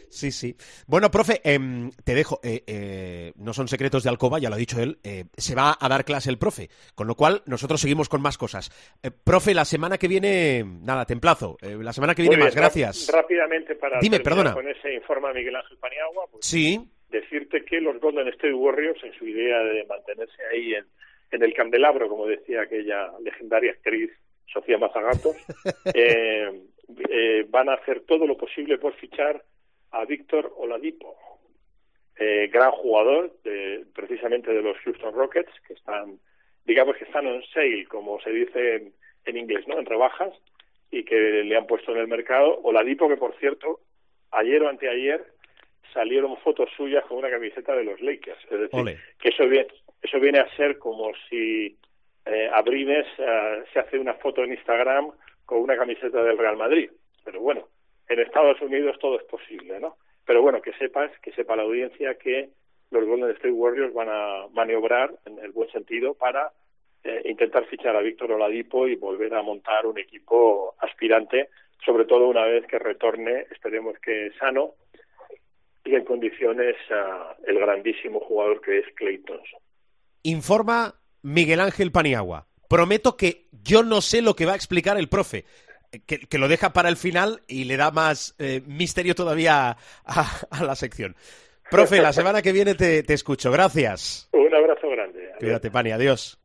[0.09, 0.57] Sí, sí.
[0.87, 1.59] Bueno, profe, eh,
[2.05, 2.41] te dejo.
[2.43, 4.99] Eh, no son secretos de Alcoba, ya lo ha dicho él.
[5.03, 8.39] eh, se va a dar clase el profe, con lo cual nosotros seguimos con más
[8.39, 8.71] cosas.
[9.03, 11.57] Eh, profe, la semana que viene, nada, templazo.
[11.63, 13.09] Eh, la semana que viene más, gracias.
[13.13, 14.55] Rápidamente para Dime, perdona.
[14.55, 16.81] con ese informe a Miguel Ángel Paniagua, pues Sí,
[17.13, 20.87] decirte que los Golden State Warriors, en su idea de mantenerse ahí en,
[21.31, 24.11] en el candelabro, como decía aquella legendaria actriz
[24.53, 25.37] Sofía Mazagatos,
[25.95, 26.51] eh,
[27.09, 29.43] eh, van a hacer todo lo posible por fichar
[29.93, 31.17] a Víctor Oladipo,
[32.19, 36.19] eh, gran jugador de, precisamente de los Houston Rockets, que están,
[36.65, 38.93] digamos que están on sale, como se dice en,
[39.27, 39.79] en inglés, ¿no?
[39.79, 40.33] En rebajas,
[40.91, 42.61] y que le han puesto en el mercado.
[42.63, 43.81] Oladipo, que por cierto,
[44.31, 45.25] ayer o anteayer
[45.93, 48.45] salieron fotos suyas con una camiseta de los Lakers.
[48.45, 48.99] Es decir, Ole.
[49.21, 49.69] que eso viene,
[50.01, 51.77] eso viene a ser como si
[52.27, 55.11] eh, Abrines eh, se hace una foto en Instagram
[55.45, 56.91] con una camiseta del Real Madrid.
[57.25, 57.69] Pero bueno,
[58.09, 59.97] en Estados Unidos todo es posible, ¿no?
[60.25, 62.51] Pero bueno, que sepas, que sepa la audiencia que
[62.91, 66.53] los Golden State Warriors van a maniobrar en el buen sentido para
[67.03, 71.49] eh, intentar fichar a Víctor Oladipo y volver a montar un equipo aspirante,
[71.85, 74.75] sobre todo una vez que retorne, esperemos que sano
[75.85, 79.61] y en condiciones uh, el grandísimo jugador que es Clay Thompson.
[80.23, 82.47] Informa Miguel Ángel Paniagua.
[82.69, 85.45] Prometo que yo no sé lo que va a explicar el profe.
[86.07, 89.77] Que, que lo deja para el final y le da más eh, misterio todavía a,
[90.07, 91.15] a, a, la sección.
[91.71, 93.51] Profe, la semana que viene te, te escucho.
[93.53, 94.31] Gracias.
[94.33, 95.33] Un abrazo grande.
[95.39, 95.91] Cuídate, Pani.
[95.91, 96.41] Adiós.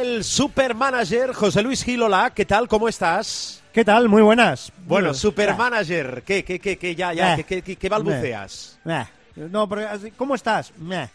[0.00, 2.68] El supermanager José Luis Gil, hola, ¿qué tal?
[2.68, 3.62] ¿Cómo estás?
[3.72, 4.08] ¿Qué tal?
[4.08, 4.72] Muy buenas.
[4.86, 8.78] Bueno, supermanager, ¿qué, qué, qué, qué, ya, ya, ¿qué, qué, qué balbuceas?
[8.84, 9.06] Meh.
[9.36, 10.72] No, pero, ¿cómo estás?
[10.78, 11.08] Meh.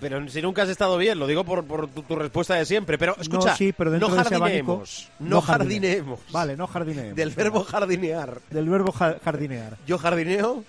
[0.00, 2.96] Pero si nunca has estado bien, lo digo por, por tu, tu, respuesta de siempre.
[2.98, 5.08] Pero escucha, no, sí, pero no jardineemos.
[5.18, 6.20] No, no jardineemos.
[6.30, 7.16] Vale, no jardineemos.
[7.16, 8.40] Del verbo jardinear.
[8.48, 9.76] Del verbo jardinear.
[9.86, 10.64] ¿Yo jardineo?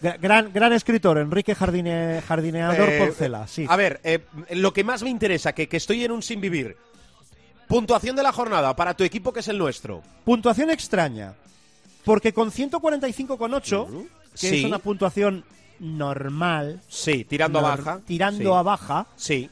[0.00, 3.66] Gran, gran escritor, Enrique Jardine, Jardineador eh, Porcela, sí.
[3.68, 4.20] A ver, eh,
[4.52, 6.74] lo que más me interesa, que, que estoy en un sin vivir.
[7.70, 10.02] Puntuación de la jornada para tu equipo que es el nuestro.
[10.24, 11.34] Puntuación extraña.
[12.04, 14.08] Porque con 145,8, uh -huh.
[14.32, 14.58] que sí.
[14.58, 15.44] es una puntuación
[15.78, 16.80] normal.
[16.88, 18.00] Sí, tirando a baja.
[18.04, 18.58] Tirando sí.
[18.58, 19.06] a baja.
[19.14, 19.48] Sí.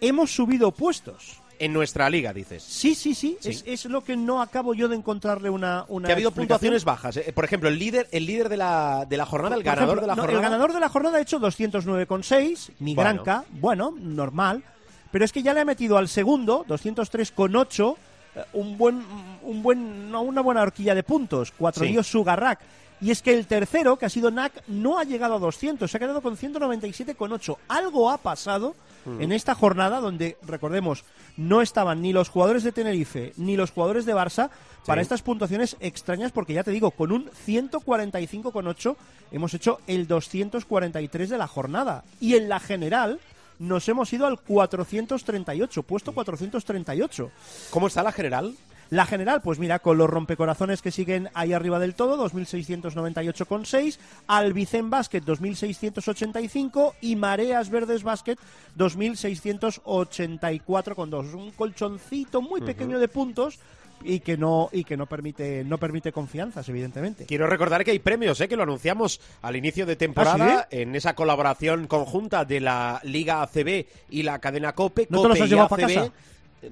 [0.00, 1.36] Hemos subido puestos.
[1.60, 2.64] En nuestra liga, dices.
[2.64, 3.36] Sí, sí, sí.
[3.38, 3.50] sí.
[3.50, 5.84] Es, es, lo que no acabo yo de encontrarle una.
[5.86, 7.18] una que ha habido puntuaciones bajas.
[7.18, 7.32] Eh.
[7.32, 10.00] Por ejemplo, el líder, el líder de la, de la jornada, el Por ganador ejemplo,
[10.00, 10.38] de la no, jornada.
[10.38, 12.72] El ganador de la jornada ha hecho 209,6.
[12.80, 13.92] Migranca, bueno.
[13.92, 14.64] bueno, normal.
[15.10, 17.96] Pero es que ya le ha metido al segundo, 203,8,
[18.36, 19.02] eh, un buen,
[19.42, 21.52] un buen, una buena horquilla de puntos.
[21.56, 21.96] Cuatro sí.
[22.02, 22.60] Sugarrak.
[23.02, 25.96] Y es que el tercero, que ha sido NAC, no ha llegado a 200, se
[25.96, 27.56] ha quedado con 197,8.
[27.68, 28.74] Algo ha pasado
[29.06, 29.22] mm.
[29.22, 31.04] en esta jornada donde, recordemos,
[31.38, 34.82] no estaban ni los jugadores de Tenerife ni los jugadores de Barça sí.
[34.84, 38.96] para estas puntuaciones extrañas, porque ya te digo, con un 145,8
[39.32, 42.04] hemos hecho el 243 de la jornada.
[42.20, 43.18] Y en la general
[43.60, 47.30] nos hemos ido al 438, puesto 438.
[47.70, 48.56] ¿Cómo está la general?
[48.88, 54.90] La general, pues mira, con los rompecorazones que siguen ahí arriba del todo, 2.698,6, Albicén
[54.90, 58.34] Basket 2.685 y Mareas Verdes Basket
[58.76, 61.34] 2.684,2.
[61.34, 63.60] Un colchoncito muy pequeño de puntos
[64.02, 67.98] y que no y que no permite no permite confianzas evidentemente Quiero recordar que hay
[67.98, 68.48] premios, ¿eh?
[68.48, 73.42] que lo anunciamos al inicio de temporada ¿Ah, en esa colaboración conjunta de la Liga
[73.42, 75.06] ACB y la cadena COPE.
[75.10, 75.94] ¿No te los COPE has y llevado para ACB.
[75.94, 76.12] casa?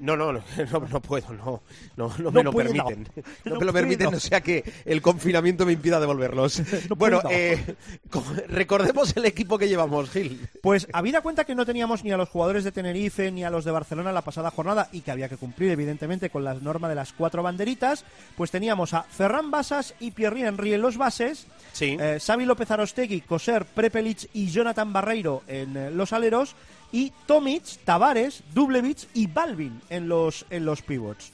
[0.01, 1.62] No, no, no, no, no puedo, no,
[1.97, 3.09] no, no No me lo permiten.
[3.45, 4.16] No, No me lo permiten, puedo.
[4.18, 6.62] o sea que el confinamiento me impida devolverlos.
[6.97, 7.76] bueno, eh,
[8.11, 10.47] co- recordemos el equipo que llevamos, Gil.
[10.62, 13.64] Pues habida cuenta que no teníamos ni a los jugadores de Tenerife ni a los
[13.64, 16.95] de Barcelona la pasada jornada y que había que cumplir evidentemente con la norma de
[16.95, 18.05] las cuatro banderitas,
[18.36, 21.97] pues teníamos a Ferran Basas y Pierre Henry en los bases, Sí.
[21.99, 26.55] eh, Xavi López Arostegui, Coser, Prepelic y Jonathan Barreiro en eh, los aleros
[26.93, 31.32] y Tomic, Tavares, Dublevich y Balvin en los, en los pivots.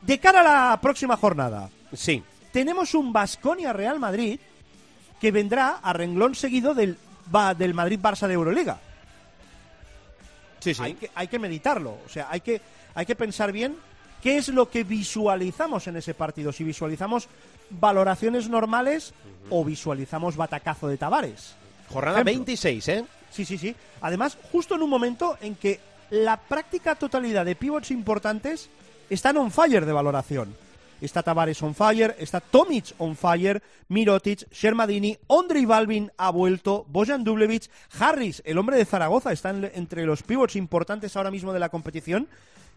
[0.00, 2.22] De cara a la próxima jornada, Sí.
[2.52, 4.40] tenemos un Basconia Real Madrid
[5.20, 6.96] que vendrá a renglón seguido del,
[7.34, 8.78] va- del Madrid-Barça de Euroliga.
[10.60, 10.82] Sí, sí.
[10.82, 12.60] Hay, que, hay que meditarlo, o sea, hay que,
[12.94, 13.76] hay que pensar bien
[14.22, 16.52] qué es lo que visualizamos en ese partido.
[16.52, 17.28] Si visualizamos
[17.70, 19.14] valoraciones normales
[19.48, 21.54] o visualizamos batacazo de Tavares.
[21.88, 22.32] Jornada Ejemplo.
[22.44, 23.04] 26, ¿eh?
[23.30, 23.74] Sí, sí, sí.
[24.00, 28.68] Además, justo en un momento en que la práctica totalidad de pivots importantes
[29.08, 30.54] están on fire de valoración.
[31.00, 37.24] Está Tavares on fire, está Tomic on fire, Mirotic, Shermadini, Ondrej Balvin ha vuelto, Bojan
[37.24, 41.60] Dublevich, Harris, el hombre de Zaragoza, está en- entre los pivots importantes ahora mismo de
[41.60, 42.28] la competición.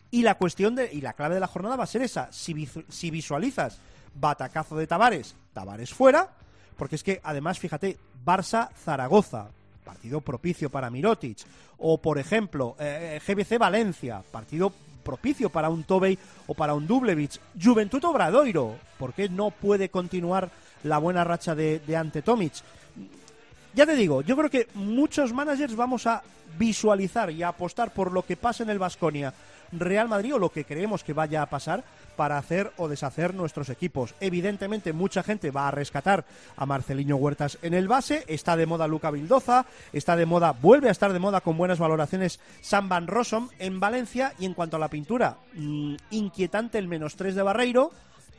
[0.10, 2.32] Y la cuestión de, y la clave de la jornada va a ser esa.
[2.32, 3.80] Si, si visualizas
[4.16, 6.30] batacazo de Tavares, Tavares fuera,
[6.78, 9.48] porque es que además, fíjate, Barça-Zaragoza,
[9.84, 11.40] partido propicio para Mirotic.
[11.78, 14.74] O, por ejemplo, eh, GBC Valencia, partido
[15.04, 16.18] propicio para un Tobey
[16.48, 17.40] o para un Dublevich.
[17.62, 20.50] Juventud Obradoiro, ¿por qué no puede continuar
[20.84, 22.54] la buena racha de, de Ante Tomic?
[23.76, 26.24] Ya te digo, yo creo que muchos managers vamos a
[26.58, 29.34] visualizar y a apostar por lo que pasa en el Vasconia
[29.80, 31.84] Real Madrid o lo que creemos que vaya a pasar
[32.16, 34.16] para hacer o deshacer nuestros equipos.
[34.20, 38.24] Evidentemente, mucha gente va a rescatar a Marceliño Huertas en el base.
[38.28, 41.80] Está de moda Luca Vildoza, está de moda, vuelve a estar de moda con buenas
[41.80, 44.34] valoraciones Sam Van Rossum en Valencia.
[44.40, 47.92] Y en cuanto a la pintura, mm, inquietante el menos 3 de Barreiro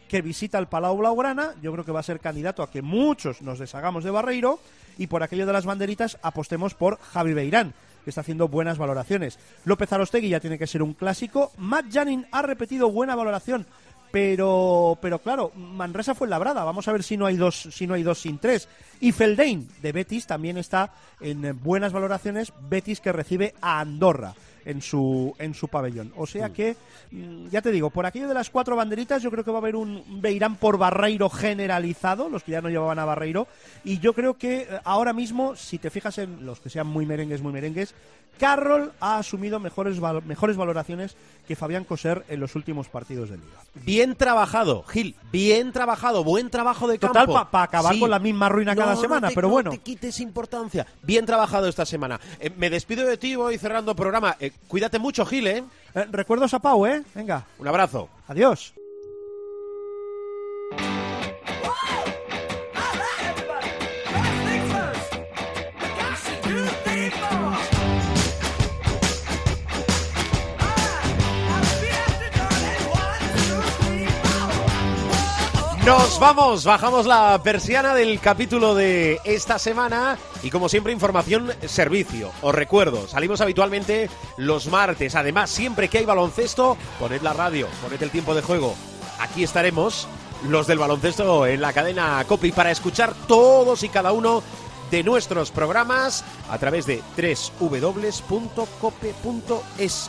[0.09, 1.55] que visita el Palau Blaugrana.
[1.63, 4.59] Yo creo que va a ser candidato a que muchos nos deshagamos de Barreiro
[4.99, 7.75] y por aquello de las banderitas apostemos por Javi Beirán,
[8.05, 9.39] que está haciendo buenas valoraciones.
[9.65, 11.53] López Arostegui ya tiene que ser un clásico.
[11.57, 13.67] Matt Janin ha repetido buena valoración.
[14.13, 16.63] Pero, pero claro, Manresa fue labrada.
[16.63, 18.69] Vamos a ver si no hay dos, si no hay dos sin tres.
[19.01, 22.53] Y Feldain de Betis también está en buenas valoraciones.
[22.69, 24.35] Betis que recibe a Andorra
[24.65, 26.13] en su en su pabellón.
[26.17, 26.77] O sea que,
[27.11, 29.61] mm, ya te digo, por aquello de las cuatro banderitas, yo creo que va a
[29.61, 33.47] haber un Beirán por Barreiro generalizado, los que ya no llevaban a Barreiro.
[33.85, 37.07] Y yo creo que eh, ahora mismo, si te fijas en los que sean muy
[37.07, 37.95] merengues, muy merengues,
[38.39, 43.37] Carroll ha asumido mejores, val- mejores valoraciones que Fabián Coser en los últimos partidos de
[43.37, 43.59] liga.
[43.85, 47.35] Bien trabajado, Gil, bien trabajado, buen trabajo de Total, campo.
[47.35, 48.01] pa- pa acabar Sí.
[48.01, 49.71] con la misma ruina cada No, semana, no te- pero no bueno.
[49.71, 50.85] te quites importancia.
[51.03, 52.19] Bien trabajado esta semana.
[52.41, 54.37] Eh, me despido de ti, voy cerrando programa.
[54.41, 55.65] Eh, cuídate mucho, Gil, ¿eh?
[55.95, 57.03] Eh, recuerdos a Pau, ¿eh?
[57.15, 58.09] Venga, Un abrazo.
[58.29, 58.75] adiós.
[75.87, 82.31] Nos vamos, bajamos la persiana del capítulo de esta semana y como siempre información, servicio.
[82.41, 84.09] Os recuerdo, salimos habitualmente
[84.39, 85.15] los martes.
[85.15, 88.75] Además, siempre que hay baloncesto, poned la radio, poned el tiempo de juego.
[89.21, 90.09] Aquí estaremos
[90.49, 94.43] los del baloncesto en la cadena Copy para escuchar todos y cada uno
[94.91, 97.03] de nuestros programas a través de
[97.61, 98.31] www.cope.es,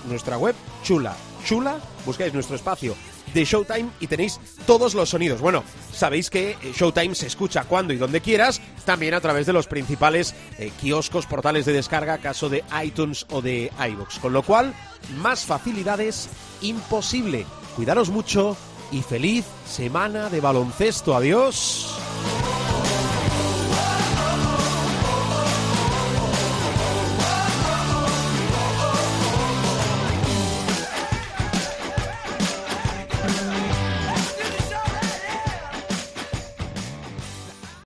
[0.05, 2.95] nuestra web chula, chula, buscáis nuestro espacio
[3.34, 5.41] de Showtime y tenéis todos los sonidos.
[5.41, 9.53] Bueno, sabéis que eh, Showtime se escucha cuando y donde quieras, también a través de
[9.53, 14.19] los principales eh, kioscos, portales de descarga, caso de iTunes o de iVoox.
[14.19, 14.73] Con lo cual,
[15.17, 16.30] más facilidades
[16.61, 17.45] imposible.
[17.76, 18.55] Cuidaros mucho
[18.91, 21.15] y feliz semana de baloncesto.
[21.15, 21.93] Adiós.